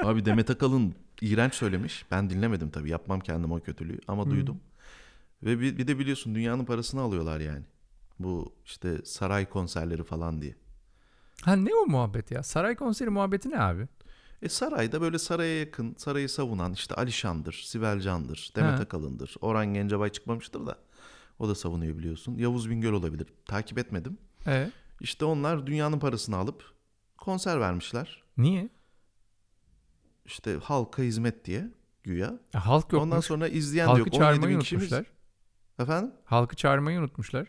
Abi 0.02 0.24
Demet 0.24 0.50
Akalın 0.50 0.94
iğrenç 1.20 1.54
söylemiş. 1.54 2.04
Ben 2.10 2.30
dinlemedim 2.30 2.70
tabii 2.70 2.90
yapmam 2.90 3.20
kendim 3.20 3.52
o 3.52 3.60
kötülüğü 3.60 3.98
ama 4.08 4.26
Hı. 4.26 4.30
duydum. 4.30 4.60
Ve 5.42 5.60
bir, 5.60 5.78
bir 5.78 5.86
de 5.86 5.98
biliyorsun 5.98 6.34
dünyanın 6.34 6.64
parasını 6.64 7.00
alıyorlar 7.00 7.40
yani. 7.40 7.64
Bu 8.18 8.54
işte 8.64 8.98
saray 9.04 9.48
konserleri 9.48 10.04
falan 10.04 10.42
diye. 10.42 10.54
Ha 11.42 11.56
ne 11.56 11.74
o 11.74 11.86
muhabbet 11.86 12.30
ya? 12.30 12.42
Saray 12.42 12.76
konseri 12.76 13.10
muhabbeti 13.10 13.50
ne 13.50 13.60
abi? 13.60 13.88
E 14.42 14.48
sarayda 14.48 15.00
böyle 15.00 15.18
saraya 15.18 15.58
yakın, 15.58 15.94
sarayı 15.98 16.28
savunan 16.28 16.72
işte 16.72 16.94
Alişan'dır, 16.94 17.52
Sibel 17.66 18.00
Can'dır, 18.00 18.50
Demet 18.56 18.78
Ha. 18.78 18.82
Akalın'dır. 18.82 19.34
Orhan 19.40 19.66
Gencebay 19.74 20.10
çıkmamıştır 20.10 20.66
da 20.66 20.78
o 21.38 21.48
da 21.48 21.54
savunuyor 21.54 21.98
biliyorsun. 21.98 22.36
Yavuz 22.36 22.70
Bingöl 22.70 22.92
olabilir. 22.92 23.26
Takip 23.46 23.78
etmedim. 23.78 24.18
E, 24.46 24.70
İşte 25.00 25.24
onlar 25.24 25.66
dünyanın 25.66 25.98
parasını 25.98 26.36
alıp 26.36 26.64
konser 27.18 27.60
vermişler. 27.60 28.22
niye? 28.36 28.68
İşte 30.24 30.58
halka 30.62 31.02
hizmet 31.02 31.44
diye 31.44 31.68
güya. 32.02 32.38
E, 32.54 32.58
halk 32.58 32.84
yokmuş. 32.92 33.02
Ondan 33.02 33.20
sonra 33.20 33.48
izleyen 33.48 33.86
Halkı 33.86 33.98
yok. 33.98 34.08
17 34.08 34.18
çağırmayı 34.18 34.56
unutmuşlar. 34.56 35.06
Efendim? 35.78 36.12
Halkı 36.24 36.56
çağırmayı 36.56 36.98
unutmuşlar. 36.98 37.48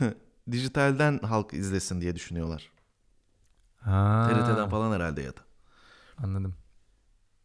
Dijitalden 0.50 1.18
halk 1.18 1.54
izlesin 1.54 2.00
diye 2.00 2.14
düşünüyorlar. 2.16 2.70
Ha, 3.76 4.28
TRT'den 4.30 4.68
falan 4.68 4.92
herhalde 4.92 5.22
ya 5.22 5.30
da. 5.36 5.40
Anladım. 6.18 6.54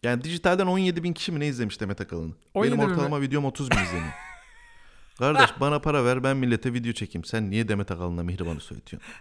Yani 0.03 0.23
dijitalden 0.23 0.65
17 0.65 1.03
bin 1.03 1.13
kişi 1.13 1.31
mi 1.31 1.39
ne 1.39 1.47
izlemiş 1.47 1.81
Demet 1.81 2.01
Akalın'ı? 2.01 2.33
17 2.53 2.71
Benim 2.71 2.79
bin 2.81 2.87
mi? 2.87 2.93
ortalama 2.93 3.21
videom 3.21 3.45
30 3.45 3.71
bin 3.71 3.77
izleniyor. 3.77 4.13
Kardeş 5.17 5.49
bana 5.59 5.79
para 5.79 6.05
ver 6.05 6.23
ben 6.23 6.37
millete 6.37 6.73
video 6.73 6.93
çekeyim. 6.93 7.25
Sen 7.25 7.49
niye 7.49 7.67
Demet 7.67 7.91
Akalın'a 7.91 8.23
Mihriban'ı 8.23 8.59
söyletiyorsun? 8.59 9.13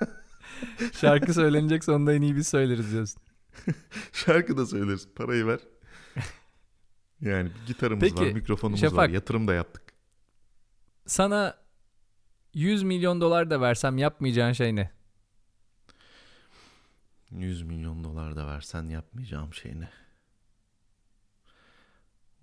Şarkı 0.92 1.34
söylenecek 1.34 1.84
sonunda 1.84 2.12
en 2.12 2.22
iyi 2.22 2.36
biz 2.36 2.48
söyleriz 2.48 2.92
diyorsun. 2.92 3.22
Şarkı 4.12 4.56
da 4.56 4.66
söyleriz. 4.66 5.08
Parayı 5.14 5.46
ver. 5.46 5.60
Yani 7.20 7.50
gitarımız 7.66 8.00
Peki, 8.00 8.20
var, 8.20 8.32
mikrofonumuz 8.32 8.82
var. 8.82 8.88
Şafak. 8.88 9.10
Yatırım 9.10 9.48
da 9.48 9.54
yaptık. 9.54 9.82
Sana 11.06 11.56
100 12.54 12.82
milyon 12.82 13.20
dolar 13.20 13.50
da 13.50 13.60
versem 13.60 13.98
yapmayacağın 13.98 14.52
şey 14.52 14.76
ne? 14.76 14.90
100 17.30 17.62
milyon 17.62 18.04
dolar 18.04 18.36
da 18.36 18.46
versen 18.46 18.88
yapmayacağım 18.88 19.54
şey 19.54 19.80
ne? 19.80 19.88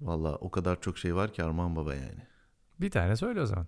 Valla 0.01 0.35
o 0.35 0.51
kadar 0.51 0.81
çok 0.81 0.97
şey 0.97 1.15
var 1.15 1.33
ki 1.33 1.43
Arman 1.43 1.75
Baba 1.75 1.95
yani. 1.95 2.27
Bir 2.81 2.91
tane 2.91 3.15
söyle 3.15 3.41
o 3.41 3.45
zaman. 3.45 3.67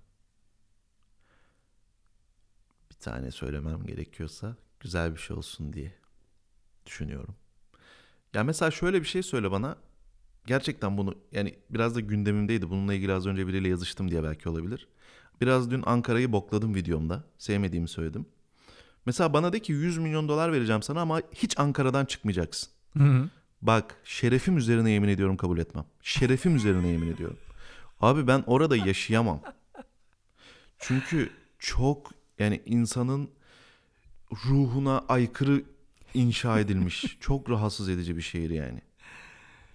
Bir 2.91 2.95
tane 2.95 3.31
söylemem 3.31 3.83
gerekiyorsa 3.83 4.55
güzel 4.79 5.13
bir 5.15 5.19
şey 5.19 5.37
olsun 5.37 5.73
diye 5.73 5.93
düşünüyorum. 6.85 7.35
Ya 8.33 8.43
mesela 8.43 8.71
şöyle 8.71 9.01
bir 9.01 9.07
şey 9.07 9.23
söyle 9.23 9.51
bana. 9.51 9.77
Gerçekten 10.45 10.97
bunu 10.97 11.15
yani 11.31 11.55
biraz 11.69 11.95
da 11.95 11.99
gündemimdeydi. 11.99 12.69
Bununla 12.69 12.93
ilgili 12.93 13.13
az 13.13 13.27
önce 13.27 13.47
biriyle 13.47 13.67
yazıştım 13.67 14.11
diye 14.11 14.23
belki 14.23 14.49
olabilir. 14.49 14.87
Biraz 15.41 15.71
dün 15.71 15.83
Ankara'yı 15.85 16.31
bokladım 16.31 16.75
videomda. 16.75 17.23
Sevmediğimi 17.37 17.87
söyledim. 17.87 18.25
Mesela 19.05 19.33
bana 19.33 19.53
de 19.53 19.59
ki 19.59 19.73
100 19.73 19.97
milyon 19.97 20.27
dolar 20.27 20.53
vereceğim 20.53 20.81
sana 20.83 21.01
ama 21.01 21.21
hiç 21.31 21.59
Ankara'dan 21.59 22.05
çıkmayacaksın. 22.05 22.69
Hı 22.97 23.03
hı. 23.03 23.29
Bak 23.61 23.95
şerefim 24.03 24.57
üzerine 24.57 24.91
yemin 24.91 25.07
ediyorum 25.07 25.37
kabul 25.37 25.57
etmem. 25.57 25.85
Şerefim 26.01 26.55
üzerine 26.55 26.87
yemin 26.87 27.13
ediyorum. 27.13 27.37
Abi 28.01 28.27
ben 28.27 28.43
orada 28.47 28.75
yaşayamam. 28.75 29.41
Çünkü 30.79 31.29
çok 31.59 32.11
yani 32.39 32.61
insanın 32.65 33.29
ruhuna 34.45 34.99
aykırı 35.09 35.63
inşa 36.13 36.59
edilmiş. 36.59 37.17
çok 37.19 37.49
rahatsız 37.49 37.89
edici 37.89 38.17
bir 38.17 38.21
şehir 38.21 38.49
yani. 38.49 38.81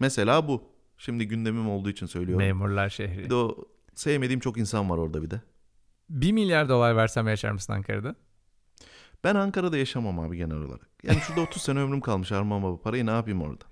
Mesela 0.01 0.49
bu. 0.49 0.63
Şimdi 0.99 1.29
gündemim 1.29 1.69
olduğu 1.71 1.91
için 1.91 2.07
söylüyorum. 2.07 2.47
Memurlar 2.47 2.89
şehri. 2.89 3.25
Bir 3.25 3.31
de 3.31 3.35
o 3.35 3.65
sevmediğim 3.95 4.41
çok 4.41 4.59
insan 4.59 4.91
var 4.91 4.99
orada 4.99 5.23
bir 5.23 5.31
de. 5.31 5.41
1 6.11 6.33
milyar 6.33 6.69
dolar 6.69 6.97
versem 6.97 7.29
yaşar 7.29 7.51
mısın 7.53 7.73
Ankara'da? 7.73 8.15
Ben 9.25 9.35
Ankara'da 9.35 9.77
yaşamam 9.79 10.21
abi 10.21 10.37
genel 10.37 10.57
olarak. 10.57 10.89
Yani 11.03 11.21
şurada 11.21 11.41
30 11.41 11.63
sene 11.63 11.79
ömrüm 11.79 12.01
kalmış 12.01 12.31
harmam 12.31 12.63
baba. 12.63 12.81
Parayı 12.83 13.07
ne 13.07 13.11
yapayım 13.11 13.43
orada? 13.43 13.65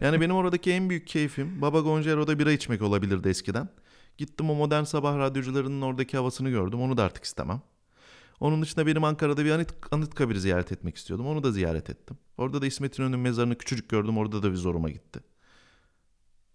Yani 0.00 0.20
benim 0.20 0.34
oradaki 0.34 0.72
en 0.72 0.90
büyük 0.90 1.06
keyfim 1.06 1.62
Baba 1.62 1.80
Goncero'da 1.80 2.38
bira 2.38 2.52
içmek 2.52 2.82
olabilirdi 2.82 3.28
eskiden. 3.28 3.68
Gittim 4.18 4.50
o 4.50 4.54
modern 4.54 4.82
sabah 4.84 5.18
radyocularının 5.18 5.82
oradaki 5.82 6.16
havasını 6.16 6.50
gördüm. 6.50 6.80
Onu 6.80 6.96
da 6.96 7.04
artık 7.04 7.24
istemem. 7.24 7.62
Onun 8.40 8.62
dışında 8.62 8.86
benim 8.86 9.04
Ankara'da 9.04 9.44
bir 9.44 9.50
anıt, 9.50 9.74
Anıtkabir'i 9.90 10.40
ziyaret 10.40 10.72
etmek 10.72 10.96
istiyordum. 10.96 11.26
Onu 11.26 11.42
da 11.42 11.52
ziyaret 11.52 11.90
ettim. 11.90 12.18
Orada 12.38 12.62
da 12.62 12.66
İsmet 12.66 12.98
İnönü'nün 12.98 13.20
mezarını 13.20 13.58
küçücük 13.58 13.88
gördüm. 13.88 14.18
Orada 14.18 14.42
da 14.42 14.50
bir 14.50 14.56
zoruma 14.56 14.90
gitti. 14.90 15.20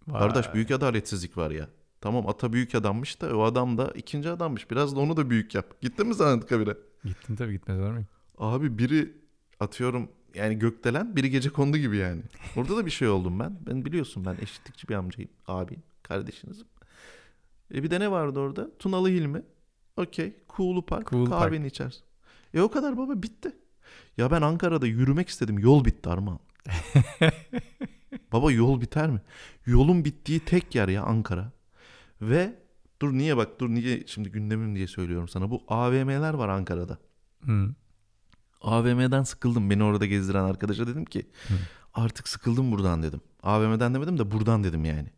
Vay. 0.08 0.20
Kardeş 0.20 0.54
büyük 0.54 0.72
adaletsizlik 0.72 1.38
var 1.38 1.52
ya. 1.52 1.70
Tamam 2.02 2.28
ata 2.28 2.54
büyük 2.54 2.76
adammış 2.76 3.22
da 3.22 3.38
o 3.38 3.44
adam 3.44 3.78
da 3.78 3.92
ikinci 3.96 4.30
adammış. 4.30 4.72
Biraz 4.72 4.96
da 4.96 5.00
onu 5.00 5.18
da 5.18 5.30
büyük 5.30 5.56
yap. 5.56 5.82
Gittin 5.82 6.08
mi 6.08 6.16
sen 6.16 6.26
Anıtkabir'e? 6.26 6.78
Gittim 7.06 7.36
tabii 7.36 7.52
gitmez 7.52 7.80
olur 7.80 7.92
muyum? 7.92 8.08
Abi 8.38 8.78
biri 8.78 9.18
atıyorum 9.60 10.12
yani 10.36 10.60
gökdelen 10.60 11.16
biri 11.16 11.30
gece 11.30 11.50
kondu 11.50 11.78
gibi 11.78 11.98
yani. 11.98 12.22
Orada 12.56 12.78
da 12.78 12.86
bir 12.86 12.92
şey 12.92 13.08
oldum 13.08 13.40
ben. 13.40 13.60
Ben 13.68 13.86
biliyorsun 13.86 14.26
ben 14.26 14.38
eşitlikçi 14.42 14.88
bir 14.88 14.96
amcayım. 14.96 15.32
Abim, 15.48 15.84
kardeşinizim. 16.04 16.68
E 17.74 17.84
bir 17.84 17.92
de 17.92 18.00
ne 18.00 18.12
vardı 18.12 18.40
orada? 18.40 18.78
Tunalı 18.78 19.10
Hilmi. 19.10 19.42
Okey. 19.98 20.36
Kuğulu 20.48 20.86
Park. 20.86 21.08
Kuğulu 21.08 21.30
Park. 21.30 21.44
kahveni 21.44 21.68
içersin. 21.68 22.04
E 22.54 22.62
o 22.62 22.72
kadar 22.72 22.98
baba 22.98 23.24
bitti. 23.24 23.56
Ya 24.18 24.32
ben 24.32 24.42
Ankara'da 24.42 24.88
yürümek 24.88 25.30
istedim. 25.30 25.60
Yol 25.60 25.86
bitti 25.86 26.10
Armağan. 26.10 26.40
baba 28.34 28.52
yol 28.52 28.82
biter 28.82 29.10
mi? 29.10 29.22
Yolun 29.66 30.06
bittiği 30.06 30.40
tek 30.40 30.76
yer 30.76 30.88
ya 30.88 31.04
Ankara. 31.04 31.52
Ve 32.22 32.56
dur 33.02 33.14
niye 33.14 33.38
bak 33.38 33.60
dur 33.60 33.70
niye 33.70 34.04
şimdi 34.08 34.32
gündemim 34.32 34.76
diye 34.76 34.88
söylüyorum 34.88 35.28
sana. 35.28 35.50
Bu 35.52 35.64
AVM'ler 35.68 36.34
var 36.34 36.50
Ankara'da. 36.50 36.98
Hı. 37.46 37.70
AVM'den 38.62 39.24
sıkıldım. 39.24 39.70
Beni 39.70 39.84
orada 39.84 40.06
gezdiren 40.06 40.44
arkadaşa 40.44 40.88
dedim 40.88 41.06
ki 41.06 41.28
Hı. 41.48 41.54
artık 41.94 42.28
sıkıldım 42.28 42.72
buradan 42.72 43.04
dedim. 43.04 43.22
AVM'den 43.44 43.94
demedim 43.94 44.18
de 44.18 44.32
buradan 44.32 44.64
dedim 44.64 44.86
yani. 44.86 45.10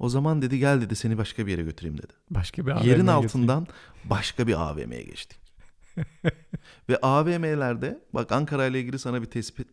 O 0.00 0.08
zaman 0.08 0.42
dedi 0.42 0.58
gel 0.58 0.80
dedi 0.80 0.96
seni 0.96 1.18
başka 1.18 1.46
bir 1.46 1.50
yere 1.50 1.62
götüreyim 1.62 1.98
dedi. 1.98 2.12
Başka 2.30 2.66
bir 2.66 2.70
Yerin 2.70 2.80
AVM'ye 2.80 2.94
götüreyim. 2.96 3.24
altından 3.24 3.66
başka 4.04 4.46
bir 4.46 4.54
AVM'ye 4.54 5.02
geçtik. 5.02 5.38
Ve 6.88 6.96
AVM'lerde 7.02 8.04
bak 8.14 8.32
Ankara 8.32 8.66
ile 8.66 8.80
ilgili 8.80 8.98
sana 8.98 9.22
bir 9.22 9.26
tespit. 9.26 9.68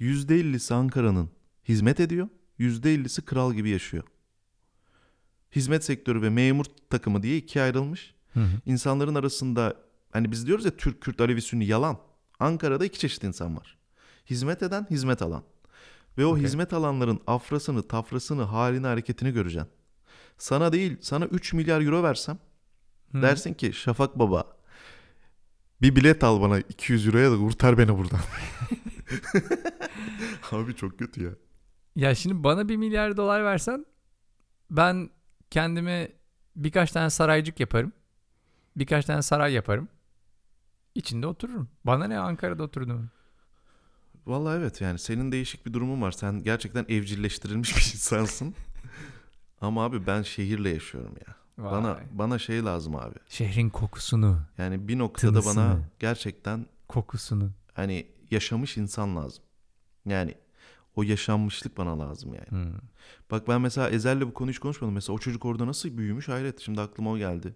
%50'si 0.00 0.74
Ankara'nın 0.74 1.30
hizmet 1.68 2.00
ediyor. 2.00 2.28
%50'si 2.60 3.22
kral 3.22 3.54
gibi 3.54 3.68
yaşıyor. 3.70 4.04
Hizmet 5.56 5.84
sektörü 5.84 6.22
ve 6.22 6.30
memur 6.30 6.64
takımı 6.90 7.22
diye 7.22 7.36
ikiye 7.36 7.64
ayrılmış. 7.64 8.14
Hı 8.34 8.40
hı. 8.40 8.60
İnsanların 8.66 9.14
arasında 9.14 9.76
hani 10.12 10.30
biz 10.30 10.46
diyoruz 10.46 10.64
ya 10.64 10.76
Türk, 10.76 11.00
Kürt, 11.00 11.20
Alevi, 11.20 11.42
Sünni 11.42 11.66
yalan. 11.66 11.98
Ankara'da 12.38 12.84
iki 12.84 12.98
çeşit 12.98 13.24
insan 13.24 13.56
var. 13.56 13.78
Hizmet 14.30 14.62
eden, 14.62 14.86
hizmet 14.90 15.22
alan. 15.22 15.42
Ve 16.18 16.26
o 16.26 16.30
Okey. 16.30 16.42
hizmet 16.44 16.72
alanların 16.72 17.20
afrasını, 17.26 17.88
tafrasını, 17.88 18.42
halini, 18.42 18.86
hareketini 18.86 19.32
göreceksin. 19.32 19.70
Sana 20.38 20.72
değil, 20.72 20.96
sana 21.00 21.24
3 21.26 21.52
milyar 21.52 21.80
euro 21.80 22.02
versem 22.02 22.38
Hı. 23.12 23.22
dersin 23.22 23.54
ki 23.54 23.72
Şafak 23.72 24.18
Baba 24.18 24.44
bir 25.82 25.96
bilet 25.96 26.24
al 26.24 26.40
bana 26.40 26.58
200 26.58 27.06
euroya 27.06 27.32
da 27.32 27.36
kurtar 27.36 27.78
beni 27.78 27.98
buradan. 27.98 28.20
Abi 30.52 30.74
çok 30.76 30.98
kötü 30.98 31.24
ya. 31.24 31.30
Ya 31.96 32.14
şimdi 32.14 32.44
bana 32.44 32.68
bir 32.68 32.76
milyar 32.76 33.16
dolar 33.16 33.44
versen 33.44 33.86
ben 34.70 35.10
kendime 35.50 36.12
birkaç 36.56 36.92
tane 36.92 37.10
saraycık 37.10 37.60
yaparım. 37.60 37.92
Birkaç 38.76 39.04
tane 39.04 39.22
saray 39.22 39.52
yaparım. 39.52 39.88
İçinde 40.94 41.26
otururum. 41.26 41.68
Bana 41.84 42.04
ne 42.06 42.18
Ankara'da 42.18 42.62
oturdum. 42.62 43.10
Vallahi 44.26 44.58
evet 44.58 44.80
yani 44.80 44.98
senin 44.98 45.32
değişik 45.32 45.66
bir 45.66 45.72
durumun 45.72 46.02
var. 46.02 46.12
Sen 46.12 46.42
gerçekten 46.42 46.84
evcilleştirilmiş 46.88 47.76
bir 47.76 47.92
insansın. 47.94 48.54
Ama 49.60 49.84
abi 49.84 50.06
ben 50.06 50.22
şehirle 50.22 50.70
yaşıyorum 50.70 51.14
ya. 51.26 51.34
Vay. 51.58 51.72
Bana 51.72 51.98
bana 52.12 52.38
şey 52.38 52.64
lazım 52.64 52.96
abi. 52.96 53.14
Şehrin 53.28 53.70
kokusunu, 53.70 54.38
Yani 54.58 54.88
bir 54.88 54.98
noktada 54.98 55.34
bana 55.34 55.42
Tınısını. 55.42 55.84
gerçekten 55.98 56.66
kokusunu. 56.88 57.50
hani 57.72 58.06
yaşamış 58.30 58.76
insan 58.76 59.16
lazım. 59.16 59.44
Yani 60.06 60.34
o 60.96 61.02
yaşanmışlık 61.02 61.78
bana 61.78 61.98
lazım 61.98 62.34
yani. 62.34 62.50
Hmm. 62.50 62.78
Bak 63.30 63.48
ben 63.48 63.60
mesela 63.60 63.90
Ezel'le 63.90 64.20
bu 64.20 64.34
konuyu 64.34 64.52
hiç 64.52 64.58
konuşmadım. 64.58 64.94
Mesela 64.94 65.16
o 65.16 65.18
çocuk 65.18 65.44
orada 65.44 65.66
nasıl 65.66 65.98
büyümüş 65.98 66.28
hayret. 66.28 66.60
Şimdi 66.60 66.80
aklıma 66.80 67.10
o 67.10 67.18
geldi. 67.18 67.54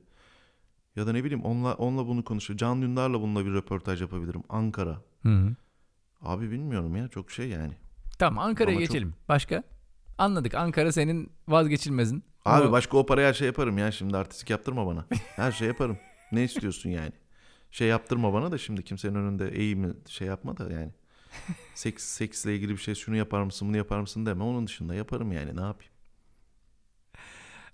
Ya 0.96 1.06
da 1.06 1.12
ne 1.12 1.24
bileyim 1.24 1.44
onunla, 1.44 1.74
onunla 1.74 2.06
bunu 2.06 2.24
konuşuyor. 2.24 2.58
Can 2.58 2.82
Dündar'la 2.82 3.20
bununla 3.20 3.46
bir 3.46 3.52
röportaj 3.52 4.00
yapabilirim. 4.00 4.42
Ankara. 4.48 5.02
Hı 5.22 5.28
hı. 5.28 5.54
Abi 6.22 6.50
bilmiyorum 6.50 6.96
ya 6.96 7.08
çok 7.08 7.30
şey 7.30 7.48
yani. 7.48 7.72
Tamam 8.18 8.44
Ankara'ya 8.44 8.76
Ama 8.76 8.86
çok- 8.86 8.94
geçelim. 8.94 9.14
Başka? 9.28 9.62
Anladık. 10.18 10.54
Ankara 10.54 10.92
senin 10.92 11.30
vazgeçilmezin. 11.48 12.24
Abi 12.44 12.62
Ama- 12.62 12.72
başka 12.72 12.96
o 12.96 13.06
paraya 13.06 13.28
her 13.28 13.34
şey 13.34 13.46
yaparım 13.46 13.78
ya 13.78 13.92
şimdi 13.92 14.16
artistik 14.16 14.50
yaptırma 14.50 14.86
bana. 14.86 15.04
Her 15.36 15.52
şey 15.52 15.68
yaparım. 15.68 15.98
ne 16.32 16.44
istiyorsun 16.44 16.90
yani? 16.90 17.12
Şey 17.70 17.88
yaptırma 17.88 18.32
bana 18.32 18.52
da 18.52 18.58
şimdi 18.58 18.84
kimsenin 18.84 19.14
önünde 19.14 19.48
eğimi 19.48 19.94
şey 20.08 20.26
yapma 20.28 20.56
da 20.56 20.72
yani. 20.72 20.92
Seks, 21.74 22.04
seksle 22.04 22.54
ilgili 22.56 22.72
bir 22.72 22.76
şey 22.78 22.94
şunu 22.94 23.16
yapar 23.16 23.42
mısın 23.42 23.68
bunu 23.68 23.76
yapar 23.76 24.00
mısın 24.00 24.26
deme. 24.26 24.42
Onun 24.44 24.66
dışında 24.66 24.94
yaparım 24.94 25.32
yani 25.32 25.56
ne 25.56 25.60
yapayım. 25.60 25.92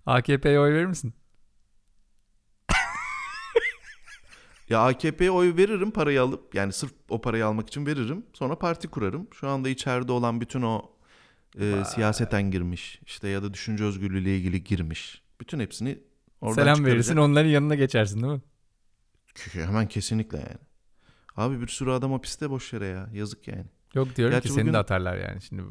AKP'ye 0.07 0.61
oy 0.61 0.73
verir 0.75 0.87
misin? 0.87 1.15
Ya 4.69 4.81
AKP'ye 4.87 5.31
oy 5.31 5.57
veririm 5.57 5.91
parayı 5.91 6.23
alıp 6.23 6.55
yani 6.55 6.73
sırf 6.73 6.93
o 7.09 7.21
parayı 7.21 7.47
almak 7.47 7.69
için 7.69 7.87
veririm. 7.87 8.27
Sonra 8.33 8.59
parti 8.59 8.89
kurarım. 8.89 9.29
Şu 9.33 9.49
anda 9.49 9.69
içeride 9.69 10.13
olan 10.13 10.41
bütün 10.41 10.63
o 10.63 10.91
e, 11.61 11.85
siyaseten 11.85 12.51
girmiş 12.51 13.01
işte 13.07 13.29
ya 13.29 13.43
da 13.43 13.55
düşünce 13.55 13.85
özgürlüğüyle 13.85 14.37
ilgili 14.37 14.65
girmiş. 14.65 15.23
Bütün 15.41 15.61
hepsini 15.61 15.99
oradan 16.41 16.63
Selam 16.63 16.85
verirsin 16.85 17.17
onların 17.17 17.49
yanına 17.49 17.75
geçersin 17.75 18.23
değil 18.23 18.33
mi? 18.33 18.43
Hemen 19.53 19.89
kesinlikle 19.89 20.39
yani. 20.39 20.59
Abi 21.37 21.61
bir 21.61 21.69
sürü 21.69 21.91
adam 21.91 22.13
hapiste 22.13 22.51
boş 22.51 22.73
yere 22.73 22.87
ya. 22.87 23.09
Yazık 23.13 23.49
yani. 23.49 23.67
Yok 23.95 24.17
diyorum 24.17 24.35
Gerçi 24.35 24.49
ki 24.49 24.55
seni 24.55 24.73
de 24.73 24.79
atarlar 24.79 25.17
yani 25.17 25.43
şimdi. 25.43 25.63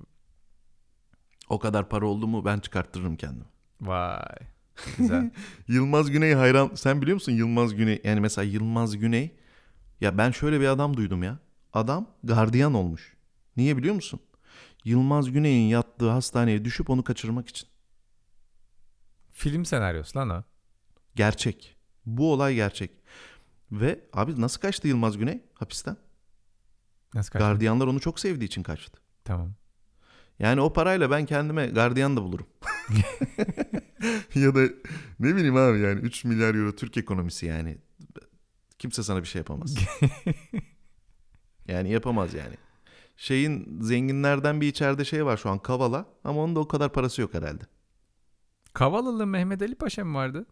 O 1.49 1.59
kadar 1.59 1.89
para 1.89 2.05
oldu 2.05 2.27
mu 2.27 2.45
ben 2.45 2.59
çıkarttırırım 2.59 3.15
kendimi. 3.15 3.45
Vay. 3.81 4.52
Güzel. 4.97 5.31
Yılmaz 5.67 6.11
Güney 6.11 6.33
hayran. 6.33 6.71
Sen 6.75 7.01
biliyor 7.01 7.15
musun 7.15 7.31
Yılmaz 7.31 7.75
Güney? 7.75 8.01
Yani 8.03 8.19
mesela 8.19 8.45
Yılmaz 8.45 8.97
Güney. 8.97 9.35
Ya 10.01 10.17
ben 10.17 10.31
şöyle 10.31 10.59
bir 10.59 10.67
adam 10.67 10.97
duydum 10.97 11.23
ya. 11.23 11.39
Adam 11.73 12.09
gardiyan 12.23 12.73
olmuş. 12.73 13.13
Niye 13.57 13.77
biliyor 13.77 13.95
musun? 13.95 14.19
Yılmaz 14.83 15.31
Güney'in 15.31 15.67
yattığı 15.67 16.09
hastaneye 16.09 16.65
düşüp 16.65 16.89
onu 16.89 17.03
kaçırmak 17.03 17.49
için. 17.49 17.67
Film 19.31 19.65
senaryosu 19.65 20.19
lan 20.19 20.29
o. 20.29 20.43
Gerçek. 21.15 21.75
Bu 22.05 22.33
olay 22.33 22.55
gerçek. 22.55 22.91
Ve 23.71 23.99
abi 24.13 24.41
nasıl 24.41 24.61
kaçtı 24.61 24.87
Yılmaz 24.87 25.17
Güney 25.17 25.41
hapisten? 25.53 25.97
Nasıl 27.13 27.31
kaçtı? 27.31 27.47
Gardiyanlar 27.47 27.87
onu 27.87 27.99
çok 27.99 28.19
sevdiği 28.19 28.47
için 28.47 28.63
kaçtı. 28.63 29.01
Tamam. 29.23 29.53
Yani 30.39 30.61
o 30.61 30.73
parayla 30.73 31.11
ben 31.11 31.25
kendime 31.25 31.67
gardiyan 31.67 32.17
da 32.17 32.23
bulurum. 32.23 32.47
ya 34.35 34.55
da 34.55 34.61
ne 35.19 35.35
bileyim 35.35 35.55
abi 35.55 35.79
yani 35.79 35.99
3 35.99 36.23
milyar 36.25 36.55
euro 36.55 36.75
Türk 36.75 36.97
ekonomisi 36.97 37.45
yani. 37.45 37.77
Kimse 38.79 39.03
sana 39.03 39.21
bir 39.21 39.27
şey 39.27 39.39
yapamaz. 39.39 39.75
yani 41.67 41.91
yapamaz 41.91 42.33
yani. 42.33 42.55
Şeyin 43.17 43.81
zenginlerden 43.81 44.61
bir 44.61 44.67
içeride 44.67 45.05
şey 45.05 45.25
var 45.25 45.37
şu 45.37 45.49
an 45.49 45.59
Kavala 45.59 46.05
ama 46.23 46.41
onun 46.41 46.55
da 46.55 46.59
o 46.59 46.67
kadar 46.67 46.93
parası 46.93 47.21
yok 47.21 47.33
herhalde. 47.33 47.63
Kavalalı 48.73 49.27
Mehmet 49.27 49.61
Ali 49.61 49.75
Paşa 49.75 50.05
mı 50.05 50.17
vardı? 50.17 50.45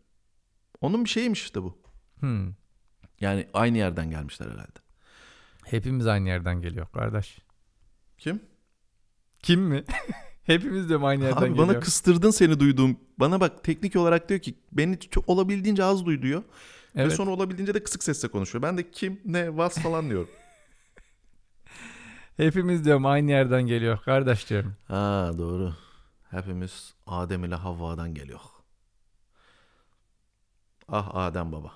Onun 0.82 1.04
bir 1.04 1.10
şeymiş 1.10 1.44
işte 1.44 1.64
bu. 1.64 1.82
Hmm. 2.20 2.54
Yani 3.20 3.48
aynı 3.54 3.78
yerden 3.78 4.10
gelmişler 4.10 4.48
herhalde. 4.48 4.80
Hepimiz 5.66 6.08
aynı 6.08 6.30
yerden 6.30 6.62
geliyor 6.62 6.88
kardeş. 6.94 7.40
Kim? 8.18 8.42
Kim 9.44 9.62
mi? 9.62 9.84
Hepimiz 10.54 10.90
de 10.90 10.98
aynı 10.98 11.24
yerden 11.24 11.38
Abi 11.38 11.50
geliyor. 11.50 11.68
bana 11.68 11.80
kıstırdın 11.80 12.32
seni 12.32 12.60
duyduğum. 12.60 12.98
Bana 13.18 13.40
bak 13.40 13.64
teknik 13.64 13.96
olarak 13.96 14.30
diyor 14.30 14.40
ki 14.40 14.56
beni 14.72 15.00
çok 15.00 15.30
olabildiğince 15.30 15.84
az 15.84 16.06
duy 16.06 16.22
diyor. 16.22 16.44
Ve 16.96 17.02
evet. 17.02 17.14
sonra 17.14 17.32
olabildiğince 17.32 17.74
de 17.74 17.84
kısık 17.84 18.04
sesle 18.04 18.28
konuşuyor. 18.28 18.62
Ben 18.62 18.78
de 18.78 18.92
kim, 18.92 19.22
ne, 19.26 19.58
vas 19.58 19.78
falan 19.78 20.10
diyorum. 20.10 20.30
Hepimiz 22.38 22.86
diyorum 22.86 23.06
aynı 23.06 23.32
yerden 23.32 23.62
geliyor 23.62 24.00
kardeş 24.06 24.50
diyorum. 24.50 24.76
ha 24.88 25.32
doğru. 25.38 25.76
Hepimiz 26.30 26.94
Adem 27.08 27.44
ile 27.44 27.56
Havva'dan 27.56 28.14
geliyor. 28.14 28.40
Ah 30.88 31.16
Adem 31.16 31.52
baba. 31.52 31.72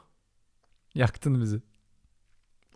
Yaktın 0.96 1.42
bizi. 1.42 1.62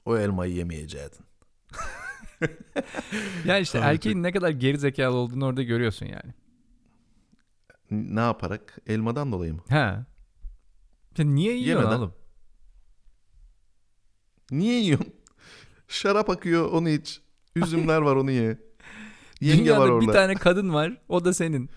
O 0.05 0.17
elmayı 0.17 0.53
yemeyeceydin. 0.53 1.25
yani 3.45 3.61
işte 3.61 3.77
erkeğin 3.77 4.23
ne 4.23 4.31
kadar 4.31 4.49
geri 4.49 4.77
zekalı 4.77 5.15
olduğunu 5.15 5.45
orada 5.45 5.63
görüyorsun 5.63 6.05
yani. 6.05 6.33
Ne 7.91 8.19
yaparak? 8.19 8.77
Elmadan 8.87 9.31
dolayı 9.31 9.53
mı? 9.53 9.61
Ha. 9.69 10.05
Sen 11.17 11.35
niye 11.35 11.53
yiyorsun 11.53 11.83
Yemeden. 11.83 11.99
oğlum? 11.99 12.13
Niye 14.51 14.79
yiyorsun? 14.79 15.13
Şarap 15.87 16.29
akıyor 16.29 16.71
onu 16.71 16.89
iç. 16.89 17.21
Üzümler 17.55 18.01
var 18.01 18.15
onu 18.15 18.31
ye. 18.31 18.57
Yenge 19.41 19.63
Dünyada 19.63 19.79
var 19.79 19.89
orada. 19.89 20.07
bir 20.07 20.13
tane 20.13 20.35
kadın 20.35 20.73
var 20.73 21.01
o 21.09 21.25
da 21.25 21.33
senin. 21.33 21.69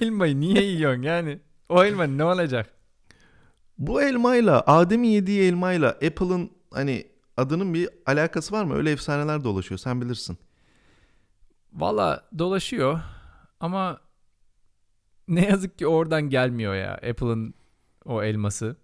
Elmayı 0.00 0.40
niye 0.40 0.62
yiyorsun 0.62 1.02
yani? 1.02 1.40
O 1.68 1.84
elma 1.84 2.04
ne 2.06 2.24
olacak? 2.24 2.70
Bu 3.78 4.02
elmayla 4.02 4.62
Adem'in 4.66 5.08
yediği 5.08 5.42
elmayla 5.42 5.88
Apple'ın 5.90 6.50
hani 6.70 7.06
adının 7.36 7.74
bir 7.74 7.88
alakası 8.06 8.54
var 8.54 8.64
mı? 8.64 8.74
Öyle 8.74 8.90
efsaneler 8.90 9.44
dolaşıyor 9.44 9.78
sen 9.78 10.00
bilirsin. 10.00 10.38
Valla 11.72 12.28
dolaşıyor 12.38 13.00
ama 13.60 14.00
ne 15.28 15.46
yazık 15.46 15.78
ki 15.78 15.86
oradan 15.86 16.22
gelmiyor 16.30 16.74
ya 16.74 16.94
Apple'ın 16.94 17.54
o 18.04 18.22
elması. 18.22 18.76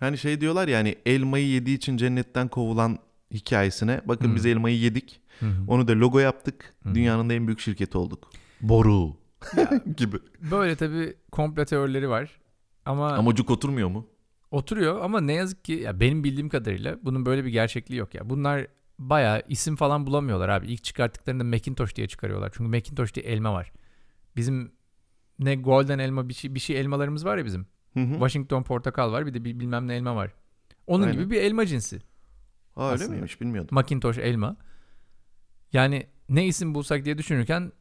Hani 0.00 0.18
şey 0.18 0.40
diyorlar 0.40 0.68
ya 0.68 0.78
hani 0.78 0.96
elmayı 1.06 1.46
yediği 1.46 1.76
için 1.76 1.96
cennetten 1.96 2.48
kovulan 2.48 2.98
hikayesine. 3.34 4.00
Bakın 4.04 4.24
Hmm. 4.28 4.34
biz 4.36 4.46
elmayı 4.46 4.78
yedik. 4.78 5.20
Hı 5.40 5.46
hı. 5.46 5.64
Onu 5.68 5.88
da 5.88 5.92
logo 5.92 6.18
yaptık. 6.18 6.74
Hı. 6.82 6.94
Dünyanın 6.94 7.30
da 7.30 7.34
en 7.34 7.46
büyük 7.46 7.60
şirketi 7.60 7.98
olduk. 7.98 8.30
Boru 8.60 9.16
gibi. 9.96 10.16
Böyle 10.50 10.76
tabii 10.76 11.16
komple 11.32 11.64
teorileri 11.64 12.08
var. 12.08 12.40
Ama, 12.84 13.12
Amacık 13.12 13.50
oturmuyor 13.50 13.88
mu? 13.88 14.06
Oturuyor 14.50 15.00
ama 15.00 15.20
ne 15.20 15.32
yazık 15.32 15.64
ki 15.64 15.72
ya 15.72 16.00
benim 16.00 16.24
bildiğim 16.24 16.48
kadarıyla 16.48 16.98
bunun 17.02 17.26
böyle 17.26 17.44
bir 17.44 17.50
gerçekliği 17.50 17.98
yok 17.98 18.14
ya. 18.14 18.30
Bunlar 18.30 18.66
bayağı 18.98 19.42
isim 19.48 19.76
falan 19.76 20.06
bulamıyorlar 20.06 20.48
abi. 20.48 20.66
İlk 20.66 20.84
çıkarttıklarında 20.84 21.44
Macintosh 21.44 21.96
diye 21.96 22.08
çıkarıyorlar. 22.08 22.50
Çünkü 22.56 22.70
Macintosh 22.70 23.14
diye 23.14 23.26
elma 23.26 23.52
var. 23.54 23.72
Bizim 24.36 24.72
ne 25.38 25.54
golden 25.54 25.98
elma 25.98 26.28
bir 26.28 26.34
şey, 26.34 26.54
bir 26.54 26.60
şey 26.60 26.80
elmalarımız 26.80 27.24
var 27.24 27.38
ya 27.38 27.44
bizim. 27.44 27.66
Hı 27.94 28.00
hı. 28.00 28.12
Washington 28.12 28.62
portakal 28.62 29.12
var 29.12 29.26
bir 29.26 29.34
de 29.34 29.44
bir 29.44 29.60
bilmem 29.60 29.88
ne 29.88 29.96
elma 29.96 30.16
var. 30.16 30.30
Onun 30.86 31.02
Aynen. 31.02 31.14
gibi 31.18 31.30
bir 31.30 31.42
elma 31.42 31.66
cinsi. 31.66 31.98
Aa, 32.76 32.92
öyle 32.92 33.08
miymiş 33.08 33.40
bilmiyordum. 33.40 33.74
Macintosh 33.74 34.18
elma. 34.18 34.56
Yani 35.72 36.06
ne 36.28 36.46
isim 36.46 36.74
bulsak 36.74 37.04
diye 37.04 37.18
düşünürken 37.18 37.72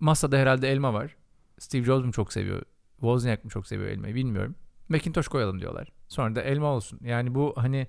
masada 0.00 0.36
herhalde 0.36 0.72
elma 0.72 0.94
var. 0.94 1.16
Steve 1.58 1.84
Jobs 1.84 2.04
mu 2.06 2.12
çok 2.12 2.32
seviyor? 2.32 2.62
Wozniak 3.00 3.44
mı 3.44 3.50
çok 3.50 3.66
seviyor 3.66 3.90
elmayı 3.90 4.14
bilmiyorum. 4.14 4.54
Macintosh 4.88 5.28
koyalım 5.28 5.60
diyorlar. 5.60 5.92
Sonra 6.14 6.34
da 6.34 6.42
elma 6.42 6.66
olsun. 6.66 7.00
Yani 7.02 7.34
bu 7.34 7.52
hani 7.56 7.86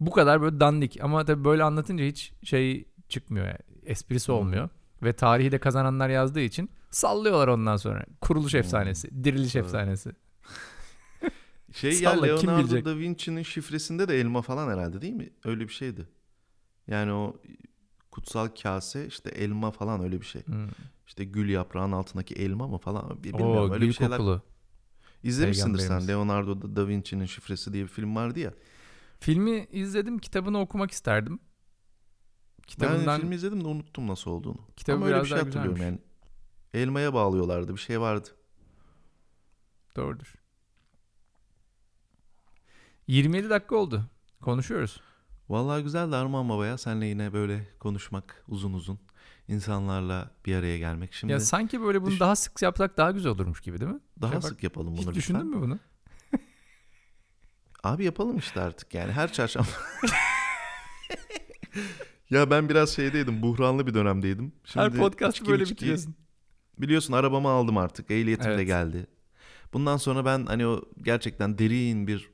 bu 0.00 0.10
kadar 0.10 0.42
böyle 0.42 0.60
dandik 0.60 0.98
ama 1.02 1.24
tabii 1.24 1.44
böyle 1.44 1.64
anlatınca 1.64 2.04
hiç 2.04 2.32
şey 2.42 2.88
çıkmıyor 3.08 3.46
yani. 3.46 3.58
Esprisi 3.82 4.32
hı. 4.32 4.36
olmuyor. 4.36 4.68
Ve 5.02 5.12
tarihi 5.12 5.52
de 5.52 5.58
kazananlar 5.58 6.08
yazdığı 6.08 6.40
için 6.40 6.70
sallıyorlar 6.90 7.48
ondan 7.48 7.76
sonra. 7.76 8.04
Kuruluş 8.20 8.52
Hmm. 8.52 8.60
efsanesi, 8.60 9.24
diriliş 9.24 9.56
Evet. 9.56 9.66
efsanesi. 9.66 10.10
Şey 11.72 12.00
ya 12.00 12.10
Salla, 12.14 12.26
Leonardo 12.26 12.84
da 12.84 12.98
Vinci'nin 12.98 13.42
şifresinde 13.42 14.08
de 14.08 14.20
elma 14.20 14.42
falan 14.42 14.68
herhalde 14.70 15.00
değil 15.02 15.12
mi? 15.14 15.30
Öyle 15.44 15.60
bir 15.68 15.72
şeydi. 15.72 16.08
Yani 16.88 17.12
o 17.12 17.36
kutsal 18.10 18.48
kase 18.62 19.06
işte 19.06 19.30
elma 19.30 19.70
falan 19.70 20.02
öyle 20.02 20.20
bir 20.20 20.26
şey. 20.26 20.46
Hmm. 20.46 20.68
İşte 21.06 21.24
gül 21.24 21.48
yaprağının 21.48 21.92
altındaki 21.92 22.34
elma 22.34 22.68
mı 22.68 22.78
falan 22.78 23.24
bilmiyorum 23.24 23.56
Oo, 23.56 23.64
öyle 23.64 23.78
gül 23.78 23.88
bir 23.88 23.92
şeyler. 23.92 24.18
kokulu. 24.18 24.42
İzlemişsindir 25.22 25.78
sen. 25.78 26.08
Leonardo 26.08 26.76
da, 26.76 26.88
Vinci'nin 26.88 27.26
şifresi 27.26 27.72
diye 27.72 27.82
bir 27.82 27.88
film 27.88 28.16
vardı 28.16 28.40
ya. 28.40 28.54
Filmi 29.20 29.66
izledim, 29.70 30.18
kitabını 30.18 30.60
okumak 30.60 30.90
isterdim. 30.90 31.40
Kitabından 32.66 33.06
Ben 33.06 33.20
filmi 33.20 33.34
izledim 33.34 33.64
de 33.64 33.68
unuttum 33.68 34.06
nasıl 34.08 34.30
olduğunu. 34.30 34.60
Kitabı 34.76 34.96
Ama 34.96 35.06
öyle 35.06 35.20
bir 35.22 35.28
şey 35.28 35.38
hatırlıyorum 35.38 35.74
güzelmiş. 35.74 36.00
yani. 36.74 36.82
Elmaya 36.82 37.14
bağlıyorlardı 37.14 37.72
bir 37.72 37.80
şey 37.80 38.00
vardı. 38.00 38.28
Doğrudur. 39.96 40.34
27 43.06 43.50
dakika 43.50 43.76
oldu. 43.76 44.04
Konuşuyoruz. 44.40 45.00
Vallahi 45.48 45.82
güzel 45.82 46.12
de 46.12 46.16
Armağan 46.16 46.48
Baba 46.48 46.66
ya 46.66 46.78
senle 46.78 47.06
yine 47.06 47.32
böyle 47.32 47.68
konuşmak 47.80 48.44
uzun 48.48 48.72
uzun. 48.72 48.98
insanlarla 49.48 50.30
bir 50.46 50.54
araya 50.54 50.78
gelmek. 50.78 51.14
Şimdi 51.14 51.32
ya 51.32 51.40
sanki 51.40 51.80
böyle 51.80 52.02
bunu 52.02 52.10
düş- 52.10 52.20
daha 52.20 52.36
sık 52.36 52.62
yapsak 52.62 52.96
daha 52.96 53.10
güzel 53.10 53.32
olurmuş 53.32 53.60
gibi 53.60 53.80
değil 53.80 53.90
mi? 53.90 54.00
daha 54.20 54.30
Şöyle 54.30 54.42
bak, 54.42 54.48
sık 54.50 54.62
yapalım 54.62 54.86
bunu 54.92 54.96
Hiç 55.00 55.06
lütfen. 55.06 55.14
düşündün 55.18 55.46
mü 55.46 55.60
bunu? 55.62 55.78
Abi 57.84 58.04
yapalım 58.04 58.38
işte 58.38 58.60
artık 58.60 58.94
yani 58.94 59.12
her 59.12 59.32
çarşamba. 59.32 59.68
ya 62.30 62.50
ben 62.50 62.68
biraz 62.68 62.90
şeydeydim 62.90 63.42
buhranlı 63.42 63.86
bir 63.86 63.94
dönemdeydim. 63.94 64.52
Şimdi 64.64 64.84
Her 64.86 64.92
podcast'ı 64.94 65.30
içki 65.40 65.50
böyle 65.50 65.64
bitiriyorsun. 65.64 66.14
Biliyorsun 66.78 67.12
arabamı 67.12 67.48
aldım 67.48 67.76
artık 67.78 68.10
ehliyetim 68.10 68.50
de 68.50 68.54
Evet. 68.54 68.66
geldi. 68.66 69.06
Bundan 69.72 69.96
sonra 69.96 70.24
ben 70.24 70.46
hani 70.46 70.66
o 70.66 70.82
gerçekten 71.02 71.58
derin 71.58 72.06
bir 72.06 72.30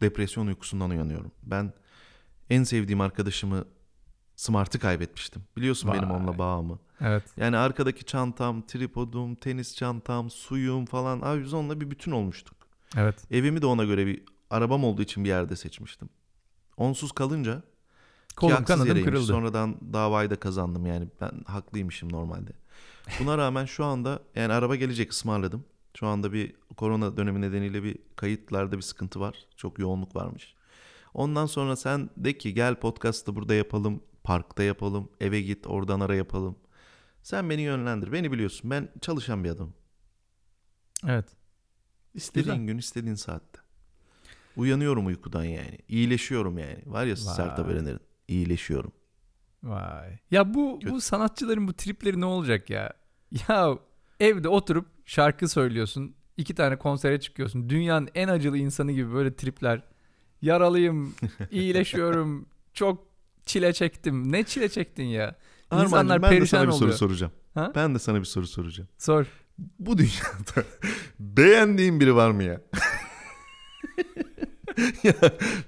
depresyon 0.00 0.46
uykusundan 0.46 0.90
uyanıyorum. 0.90 1.32
Ben 1.42 1.72
en 2.50 2.62
sevdiğim 2.62 3.00
arkadaşımı 3.00 3.64
Smart'ı 4.36 4.78
kaybetmiştim. 4.78 5.42
Biliyorsun 5.56 5.92
benim 5.92 6.10
Vay. 6.10 6.16
onunla 6.16 6.38
bağımı. 6.38 6.78
Evet. 7.00 7.22
Yani 7.36 7.56
arkadaki 7.56 8.04
çantam, 8.04 8.66
tripodum, 8.66 9.34
tenis 9.34 9.76
çantam, 9.76 10.30
suyum 10.30 10.86
falan. 10.86 11.20
Abi 11.20 11.44
biz 11.44 11.54
onunla 11.54 11.80
bir 11.80 11.90
bütün 11.90 12.12
olmuştuk. 12.12 12.56
Evet. 12.96 13.14
Evimi 13.30 13.62
de 13.62 13.66
ona 13.66 13.84
göre 13.84 14.06
bir 14.06 14.22
arabam 14.50 14.84
olduğu 14.84 15.02
için 15.02 15.24
bir 15.24 15.28
yerde 15.28 15.56
seçmiştim. 15.56 16.08
Onsuz 16.76 17.12
kalınca 17.12 17.62
Kolum 18.36 18.64
kanadım 18.64 19.04
kırıldı. 19.04 19.26
Sonradan 19.26 19.76
davayı 19.92 20.30
da 20.30 20.36
kazandım 20.36 20.86
yani 20.86 21.08
ben 21.20 21.30
haklıymışım 21.46 22.12
normalde. 22.12 22.50
Buna 23.20 23.38
rağmen 23.38 23.64
şu 23.64 23.84
anda 23.84 24.20
yani 24.34 24.52
araba 24.52 24.76
gelecek 24.76 25.12
ısmarladım. 25.12 25.64
Şu 25.94 26.06
anda 26.06 26.32
bir 26.32 26.54
korona 26.76 27.16
dönemi 27.16 27.40
nedeniyle 27.40 27.82
bir 27.82 27.98
kayıtlarda 28.16 28.76
bir 28.76 28.82
sıkıntı 28.82 29.20
var. 29.20 29.36
Çok 29.56 29.78
yoğunluk 29.78 30.16
varmış. 30.16 30.54
Ondan 31.14 31.46
sonra 31.46 31.76
sen 31.76 32.10
de 32.16 32.38
ki 32.38 32.54
gel 32.54 32.74
podcast'ı 32.74 33.36
burada 33.36 33.54
yapalım, 33.54 34.02
parkta 34.24 34.62
yapalım, 34.62 35.10
eve 35.20 35.40
git 35.40 35.66
oradan 35.66 36.00
ara 36.00 36.14
yapalım. 36.14 36.56
Sen 37.22 37.50
beni 37.50 37.62
yönlendir. 37.62 38.12
Beni 38.12 38.32
biliyorsun. 38.32 38.70
Ben 38.70 38.88
çalışan 39.00 39.44
bir 39.44 39.50
adamım. 39.50 39.74
Evet. 41.08 41.26
İstediğin 42.14 42.54
Güzel. 42.54 42.66
gün, 42.66 42.78
istediğin 42.78 43.14
saatte. 43.14 43.60
Uyanıyorum 44.56 45.06
uykudan 45.06 45.44
yani. 45.44 45.78
İyileşiyorum 45.88 46.58
yani. 46.58 46.82
Var 46.86 47.04
ya 47.04 47.10
Vay. 47.10 47.16
Sertab 47.16 47.70
Erener'in. 47.70 48.00
İyileşiyorum. 48.28 48.92
Vay. 49.62 50.18
Ya 50.30 50.54
bu 50.54 50.78
Kötü. 50.82 50.92
bu 50.94 51.00
sanatçıların 51.00 51.68
bu 51.68 51.72
tripleri 51.72 52.20
ne 52.20 52.24
olacak 52.24 52.70
ya? 52.70 52.92
Ya 53.48 53.78
evde 54.20 54.48
oturup 54.48 54.86
şarkı 55.06 55.48
söylüyorsun. 55.48 56.14
iki 56.36 56.54
tane 56.54 56.78
konsere 56.78 57.20
çıkıyorsun. 57.20 57.68
Dünyanın 57.70 58.08
en 58.14 58.28
acılı 58.28 58.58
insanı 58.58 58.92
gibi 58.92 59.12
böyle 59.12 59.36
tripler. 59.36 59.82
Yaralıyım, 60.42 61.14
iyileşiyorum, 61.50 62.46
çok 62.74 63.06
çile 63.46 63.72
çektim. 63.72 64.32
Ne 64.32 64.44
çile 64.44 64.68
çektin 64.68 65.04
ya? 65.04 65.24
Armağan'cığım, 65.70 65.86
İnsanlar 65.86 66.22
ben 66.22 66.30
de 66.30 66.34
perişan 66.36 66.58
sana 66.58 66.66
bir 66.66 66.72
soru 66.72 66.84
oluyor. 66.84 66.98
soracağım. 66.98 67.32
Ha? 67.54 67.72
Ben 67.74 67.94
de 67.94 67.98
sana 67.98 68.20
bir 68.20 68.24
soru 68.24 68.46
soracağım. 68.46 68.88
Sor. 68.98 69.26
Bu 69.78 69.98
dünyada 69.98 70.64
beğendiğin 71.20 72.00
biri 72.00 72.14
var 72.14 72.30
mı 72.30 72.42
ya? 72.42 72.60
ya 75.02 75.14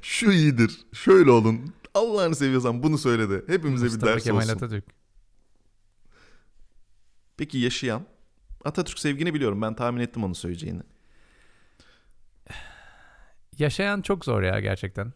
şu 0.03 0.31
iyidir. 0.31 0.81
Şöyle 0.93 1.31
olun. 1.31 1.75
Allah'ını 1.95 2.37
seviyorsan 2.37 2.83
bunu 2.83 2.99
söyle 2.99 3.31
de. 3.31 3.53
Hepimize 3.53 3.85
Mustafa 3.85 4.07
bir 4.07 4.13
ders 4.13 4.25
Kemal 4.25 4.43
olsun. 4.43 4.53
Atatürk. 4.55 4.85
Peki 7.37 7.59
yaşayan 7.59 8.07
Atatürk 8.65 8.99
sevgini 8.99 9.35
biliyorum. 9.35 9.63
Ben 9.63 9.75
tahmin 9.75 10.01
ettim 10.01 10.25
onu 10.25 10.35
söyleyeceğini. 10.35 10.81
Yaşayan 13.59 14.03
çok 14.03 14.25
zor 14.25 14.43
ya 14.43 14.61
gerçekten. 14.61 15.13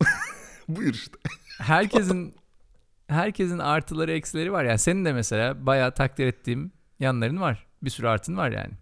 Buyur 0.68 0.94
işte. 0.94 1.18
Herkesin 1.58 2.34
herkesin 3.08 3.58
artıları 3.58 4.12
eksileri 4.12 4.52
var. 4.52 4.64
Yani 4.64 4.78
senin 4.78 5.04
de 5.04 5.12
mesela 5.12 5.66
bayağı 5.66 5.94
takdir 5.94 6.26
ettiğim 6.26 6.72
yanların 7.00 7.40
var. 7.40 7.66
Bir 7.82 7.90
sürü 7.90 8.06
artın 8.08 8.36
var 8.36 8.50
yani. 8.50 8.72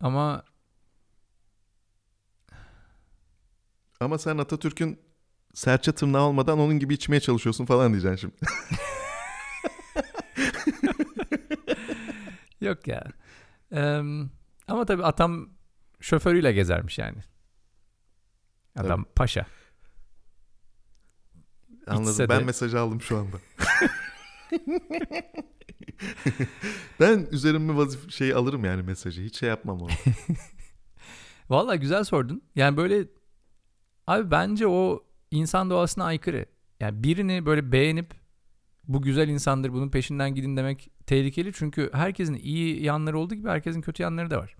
Ama 0.00 0.44
Ama 4.00 4.18
sen 4.18 4.38
Atatürk'ün 4.38 5.00
serçe 5.54 5.92
tırnağı 5.92 6.22
olmadan 6.22 6.58
onun 6.58 6.78
gibi 6.78 6.94
içmeye 6.94 7.20
çalışıyorsun 7.20 7.66
falan 7.66 7.92
diyeceksin 7.92 8.16
şimdi. 8.16 8.36
yok 12.60 12.88
ya. 12.88 13.04
Eee, 13.72 14.02
ama 14.68 14.84
tabii 14.84 15.04
atam 15.04 15.48
şoförüyle 16.00 16.52
gezermiş 16.52 16.98
yani. 16.98 17.18
Adam 18.76 19.04
paşa. 19.14 19.46
Anladım. 21.86 22.10
İçse 22.10 22.28
ben 22.28 22.40
de- 22.40 22.44
mesajı 22.44 22.80
aldım 22.80 23.00
şu 23.00 23.18
anda. 23.18 23.36
ben 27.00 27.26
üzerime 27.30 27.76
vazif 27.76 28.10
şey 28.10 28.34
alırım 28.34 28.64
yani 28.64 28.82
mesajı. 28.82 29.22
Hiç 29.22 29.38
şey 29.38 29.48
yapmam 29.48 29.80
onu. 29.80 29.90
Vallahi 31.48 31.78
güzel 31.80 32.04
sordun. 32.04 32.42
Yani 32.56 32.76
böyle 32.76 33.06
abi 34.06 34.30
bence 34.30 34.66
o 34.66 35.04
insan 35.30 35.70
doğasına 35.70 36.04
aykırı. 36.04 36.46
Yani 36.80 37.02
birini 37.02 37.46
böyle 37.46 37.72
beğenip 37.72 38.14
bu 38.84 39.02
güzel 39.02 39.28
insandır 39.28 39.72
bunun 39.72 39.90
peşinden 39.90 40.34
gidin 40.34 40.56
demek 40.56 40.90
tehlikeli. 41.06 41.52
Çünkü 41.52 41.90
herkesin 41.92 42.34
iyi 42.34 42.82
yanları 42.82 43.18
olduğu 43.18 43.34
gibi 43.34 43.48
herkesin 43.48 43.80
kötü 43.80 44.02
yanları 44.02 44.30
da 44.30 44.38
var. 44.38 44.56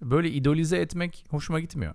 Böyle 0.00 0.30
idolize 0.30 0.76
etmek 0.76 1.24
hoşuma 1.30 1.60
gitmiyor. 1.60 1.94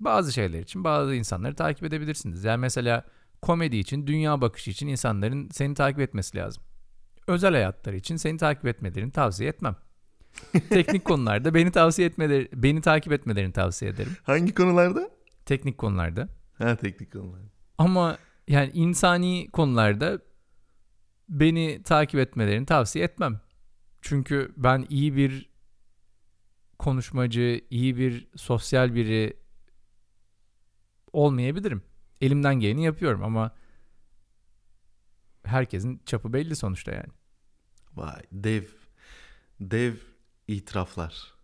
Bazı 0.00 0.32
şeyler 0.32 0.60
için 0.60 0.84
bazı 0.84 1.14
insanları 1.14 1.54
takip 1.54 1.84
edebilirsiniz. 1.84 2.44
Yani 2.44 2.60
mesela 2.60 3.04
komedi 3.42 3.76
için, 3.76 4.06
dünya 4.06 4.40
bakışı 4.40 4.70
için 4.70 4.88
insanların 4.88 5.48
seni 5.52 5.74
takip 5.74 6.00
etmesi 6.00 6.36
lazım. 6.36 6.62
Özel 7.26 7.52
hayatları 7.52 7.96
için 7.96 8.16
seni 8.16 8.38
takip 8.38 8.66
etmelerini 8.66 9.12
tavsiye 9.12 9.48
etmem. 9.48 9.76
Teknik 10.70 11.04
konularda 11.04 11.54
beni 11.54 11.70
tavsiye 11.70 12.08
etmeleri, 12.08 12.48
beni 12.54 12.80
takip 12.80 13.12
etmelerini 13.12 13.52
tavsiye 13.52 13.90
ederim. 13.90 14.12
Hangi 14.22 14.54
konularda? 14.54 15.10
Teknik 15.46 15.78
konularda. 15.78 16.28
Ha 16.58 16.76
teknik 16.76 17.12
konularda. 17.12 17.48
Ama 17.78 18.18
yani 18.48 18.70
insani 18.74 19.48
konularda 19.52 20.20
beni 21.28 21.82
takip 21.82 22.20
etmelerini 22.20 22.66
tavsiye 22.66 23.04
etmem. 23.04 23.40
Çünkü 24.02 24.52
ben 24.56 24.86
iyi 24.88 25.16
bir 25.16 25.49
konuşmacı, 26.80 27.60
iyi 27.70 27.96
bir 27.96 28.28
sosyal 28.36 28.94
biri 28.94 29.36
olmayabilirim. 31.12 31.82
Elimden 32.20 32.54
geleni 32.54 32.84
yapıyorum 32.84 33.22
ama 33.22 33.54
herkesin 35.44 36.02
çapı 36.06 36.32
belli 36.32 36.56
sonuçta 36.56 36.92
yani. 36.92 37.12
Vay 37.96 38.22
dev 38.32 38.64
dev 39.60 39.94
itiraflar. 40.48 41.34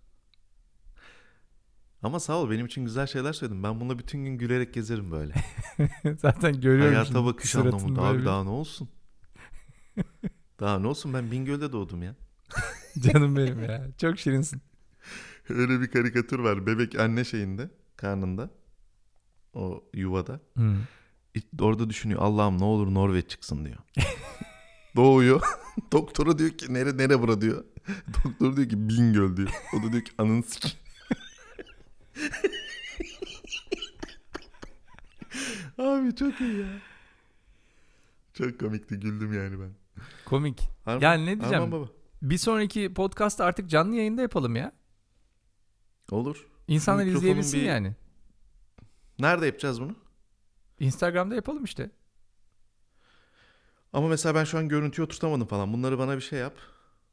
Ama 2.02 2.20
sağ 2.20 2.36
ol 2.36 2.50
benim 2.50 2.66
için 2.66 2.84
güzel 2.84 3.06
şeyler 3.06 3.32
söyledin. 3.32 3.62
Ben 3.62 3.80
bununla 3.80 3.98
bütün 3.98 4.24
gün 4.24 4.38
gülerek 4.38 4.74
gezerim 4.74 5.10
böyle. 5.10 5.34
Zaten 6.18 6.60
görüyorum 6.60 6.94
Hayata 6.94 7.24
bakış 7.24 7.56
anlamında. 7.56 8.02
Abi 8.02 8.24
daha 8.24 8.44
ne 8.44 8.50
olsun? 8.50 8.88
daha 10.60 10.78
ne 10.78 10.86
olsun 10.86 11.14
ben 11.14 11.30
Bingöl'de 11.30 11.72
doğdum 11.72 12.02
ya. 12.02 12.14
Canım 12.98 13.36
benim 13.36 13.62
ya. 13.64 13.86
Çok 13.98 14.18
şirinsin. 14.18 14.62
Öyle 15.48 15.80
bir 15.80 15.86
karikatür 15.90 16.38
var. 16.38 16.66
Bebek 16.66 16.98
anne 17.00 17.24
şeyinde 17.24 17.70
karnında. 17.96 18.50
O 19.54 19.84
yuvada. 19.94 20.40
Hı. 20.56 20.74
Orada 21.60 21.90
düşünüyor 21.90 22.20
Allah'ım 22.22 22.58
ne 22.60 22.64
olur 22.64 22.94
Norveç 22.94 23.30
çıksın 23.30 23.64
diyor. 23.64 23.76
Doğuyor. 24.96 25.40
Doktora 25.92 26.38
diyor 26.38 26.50
ki 26.50 26.74
nere 26.74 26.96
nere 26.96 27.20
bura 27.22 27.40
diyor. 27.40 27.64
Doktor 28.24 28.56
diyor 28.56 28.68
ki 28.68 28.88
Bingöl 28.88 29.36
diyor. 29.36 29.48
O 29.78 29.82
da 29.82 29.92
diyor 29.92 30.04
ki 30.04 30.12
anın. 30.18 30.44
Abi 35.78 36.14
çok 36.16 36.40
iyi 36.40 36.58
ya. 36.58 36.66
Çok 38.34 38.60
komikti 38.60 39.00
güldüm 39.00 39.32
yani 39.32 39.60
ben. 39.60 39.70
Komik. 40.24 40.68
Arman- 40.86 41.02
Yani 41.04 41.22
ne 41.26 41.40
diyeceğim? 41.40 41.64
Arman 41.64 41.72
baba. 41.72 41.88
Bir 42.22 42.38
sonraki 42.38 42.94
podcast'ta 42.94 43.44
artık 43.44 43.70
canlı 43.70 43.96
yayında 43.96 44.22
yapalım 44.22 44.56
ya. 44.56 44.72
Olur. 46.10 46.46
İnsanlar 46.68 47.04
mikrofonun 47.04 47.20
izleyebilsin 47.22 47.60
bir- 47.60 47.64
yani. 47.66 47.94
Nerede 49.18 49.46
yapacağız 49.46 49.80
bunu? 49.80 49.94
Instagram'da 50.80 51.34
yapalım 51.34 51.64
işte. 51.64 51.90
Ama 53.92 54.08
mesela 54.08 54.34
ben 54.34 54.44
şu 54.44 54.58
an 54.58 54.68
görüntüyü 54.68 55.04
oturtamadım 55.06 55.46
falan. 55.46 55.72
Bunları 55.72 55.98
bana 55.98 56.16
bir 56.16 56.20
şey 56.20 56.38
yap. 56.38 56.54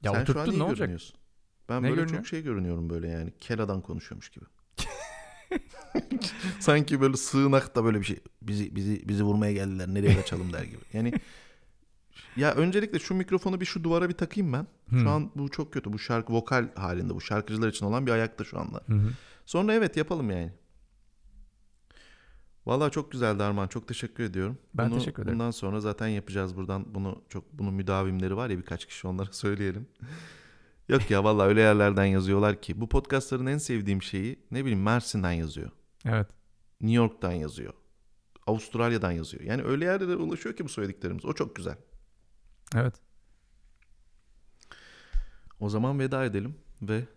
Ya 0.04 0.12
Sen 0.12 0.26
şu 0.26 0.32
an 0.32 0.38
oturttun 0.40 0.52
iyi 0.52 0.60
ne 0.60 0.64
olacak? 0.64 0.78
görünüyorsun. 0.78 1.16
Ben 1.70 1.78
Ne 1.84 1.90
böyle 1.90 1.96
görünüyor? 1.96 2.18
çok 2.18 2.28
şey 2.28 2.44
görünüyorum 2.44 2.90
böyle 2.90 3.08
yani. 3.08 3.34
Keladan 3.40 3.82
konuşuyormuş 3.82 4.30
gibi. 4.30 4.46
Sanki 6.60 7.02
böyle 7.02 7.18
sığınakta 7.18 7.84
böyle 7.84 8.00
bir 8.00 8.06
şey. 8.06 8.20
Bizi 8.42 8.76
bizi 8.76 9.08
bizi 9.10 9.24
vurmaya 9.24 9.54
geldiler. 9.54 9.88
Nereye 9.88 10.16
kaçalım 10.16 10.54
der 10.54 10.64
gibi. 10.64 10.80
Yani 10.94 11.14
ya 12.36 12.54
öncelikle 12.54 13.00
şu 13.00 13.14
mikrofonu 13.14 13.62
bir 13.62 13.66
şu 13.66 13.84
duvara 13.84 14.10
bir 14.10 14.14
takayım 14.14 14.54
ben. 14.54 14.68
Hı. 14.90 15.00
Şu 15.00 15.10
an 15.10 15.32
bu 15.36 15.50
çok 15.50 15.74
kötü. 15.74 15.94
Bu 15.94 16.00
şarkı 16.00 16.34
vokal 16.34 16.68
halinde. 16.76 17.16
Bu 17.16 17.22
şarkıcılar 17.22 17.68
için 17.68 17.86
olan 17.86 18.06
bir 18.06 18.12
ayakta 18.12 18.44
şu 18.44 18.60
anda. 18.60 18.84
Hı 18.88 18.94
hı. 18.94 19.10
Sonra 19.46 19.74
evet 19.74 19.98
yapalım 19.98 20.32
yani. 20.32 20.52
Vallahi 22.66 22.92
çok 22.92 23.12
güzeldi 23.12 23.44
Arman. 23.44 23.68
Çok 23.68 23.88
teşekkür 23.88 24.24
ediyorum. 24.24 24.58
Ben 24.74 24.90
Bunu 24.92 25.00
teşekkür 25.00 25.24
ederim. 25.24 25.40
Bundan 25.40 25.52
sonra 25.52 25.80
zaten 25.80 26.08
yapacağız 26.08 26.56
buradan. 26.56 26.96
Bunu 26.96 27.22
çok 27.30 27.54
bunun 27.54 27.74
müdavimleri 27.74 28.38
var 28.38 28.50
ya 28.50 28.58
birkaç 28.58 28.86
kişi 28.86 29.08
onlara 29.08 29.32
söyleyelim. 29.32 29.88
Yok 30.90 31.12
ya 31.12 31.24
vallahi 31.24 31.48
öyle 31.48 31.62
yerlerden 31.62 32.06
yazıyorlar 32.06 32.62
ki 32.62 32.82
bu 32.82 32.90
podcastların 32.90 33.46
en 33.46 33.58
sevdiğim 33.58 34.02
şeyi 34.02 34.40
ne 34.52 34.62
bileyim 34.62 34.84
Mersin'den 34.84 35.32
yazıyor. 35.32 35.72
Evet. 36.06 36.28
New 36.82 36.96
York'tan 36.96 37.32
yazıyor. 37.32 37.74
Avustralya'dan 38.48 39.12
yazıyor. 39.12 39.44
Yani 39.44 39.64
öyle 39.64 39.86
yerlere 39.86 40.16
ulaşıyor 40.16 40.56
ki 40.56 40.66
bu 40.66 40.70
söylediklerimiz. 40.70 41.26
O 41.26 41.34
çok 41.34 41.56
güzel. 41.56 41.78
Evet. 42.76 42.96
O 45.60 45.70
zaman 45.70 46.00
veda 46.00 46.26
edelim 46.26 46.56
ve 46.82 47.08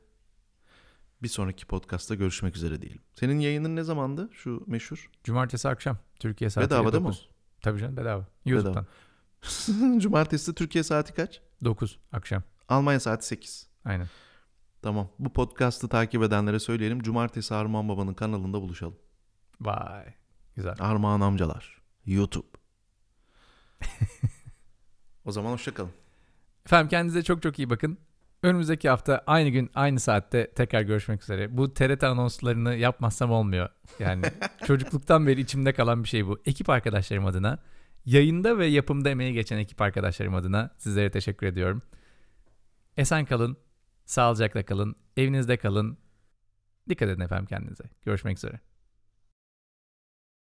bir 1.22 1.28
sonraki 1.28 1.66
podcast'ta 1.66 2.14
görüşmek 2.14 2.56
üzere 2.56 2.82
diyelim. 2.82 3.02
Senin 3.14 3.38
yayının 3.38 3.76
ne 3.76 3.82
zamandı 3.82 4.28
şu 4.32 4.64
meşhur? 4.66 5.10
Cumartesi 5.24 5.68
akşam 5.68 5.98
Türkiye 6.18 6.50
saati 6.50 6.70
Bedava 6.70 6.92
değil 6.92 7.02
mi? 7.02 7.08
9. 7.08 7.28
Tabii 7.62 7.80
canım 7.80 7.96
bedava. 7.96 8.26
YouTube'dan. 8.44 8.86
Cumartesi 10.00 10.54
Türkiye 10.54 10.84
saati 10.84 11.14
kaç? 11.14 11.40
9 11.64 11.98
akşam. 12.12 12.42
Almanya 12.68 13.00
saati 13.00 13.26
8. 13.26 13.68
Aynen. 13.84 14.08
Tamam. 14.82 15.08
Bu 15.18 15.32
podcast'ı 15.32 15.88
takip 15.88 16.22
edenlere 16.22 16.58
söyleyelim. 16.58 17.02
Cumartesi 17.02 17.54
Armağan 17.54 17.88
Baba'nın 17.88 18.14
kanalında 18.14 18.60
buluşalım. 18.60 18.98
Vay. 19.60 20.14
Güzel. 20.56 20.74
Armağan 20.78 21.20
amcalar. 21.20 21.82
YouTube. 22.06 22.48
o 25.26 25.32
zaman 25.32 25.52
hoşçakalın. 25.52 25.90
Efendim 26.66 26.88
kendinize 26.88 27.22
çok 27.22 27.42
çok 27.42 27.58
iyi 27.58 27.70
bakın. 27.70 27.98
Önümüzdeki 28.42 28.88
hafta 28.88 29.24
aynı 29.26 29.48
gün 29.48 29.70
aynı 29.74 30.00
saatte 30.00 30.50
tekrar 30.50 30.82
görüşmek 30.82 31.22
üzere. 31.22 31.56
Bu 31.56 31.74
TRT 31.74 32.04
anonslarını 32.04 32.74
yapmazsam 32.74 33.30
olmuyor. 33.30 33.68
Yani 33.98 34.22
çocukluktan 34.66 35.26
beri 35.26 35.40
içimde 35.40 35.72
kalan 35.72 36.04
bir 36.04 36.08
şey 36.08 36.26
bu. 36.26 36.38
Ekip 36.46 36.70
arkadaşlarım 36.70 37.26
adına, 37.26 37.58
yayında 38.04 38.58
ve 38.58 38.66
yapımda 38.66 39.10
emeği 39.10 39.32
geçen 39.32 39.58
ekip 39.58 39.80
arkadaşlarım 39.80 40.34
adına 40.34 40.70
sizlere 40.78 41.10
teşekkür 41.10 41.46
ediyorum. 41.46 41.82
Esen 42.96 43.24
kalın, 43.24 43.56
sağlıcakla 44.04 44.64
kalın, 44.64 44.96
evinizde 45.16 45.56
kalın. 45.56 45.98
Dikkat 46.88 47.08
edin 47.08 47.20
efendim 47.20 47.46
kendinize. 47.46 47.84
Görüşmek 48.04 48.36
üzere. 48.36 48.60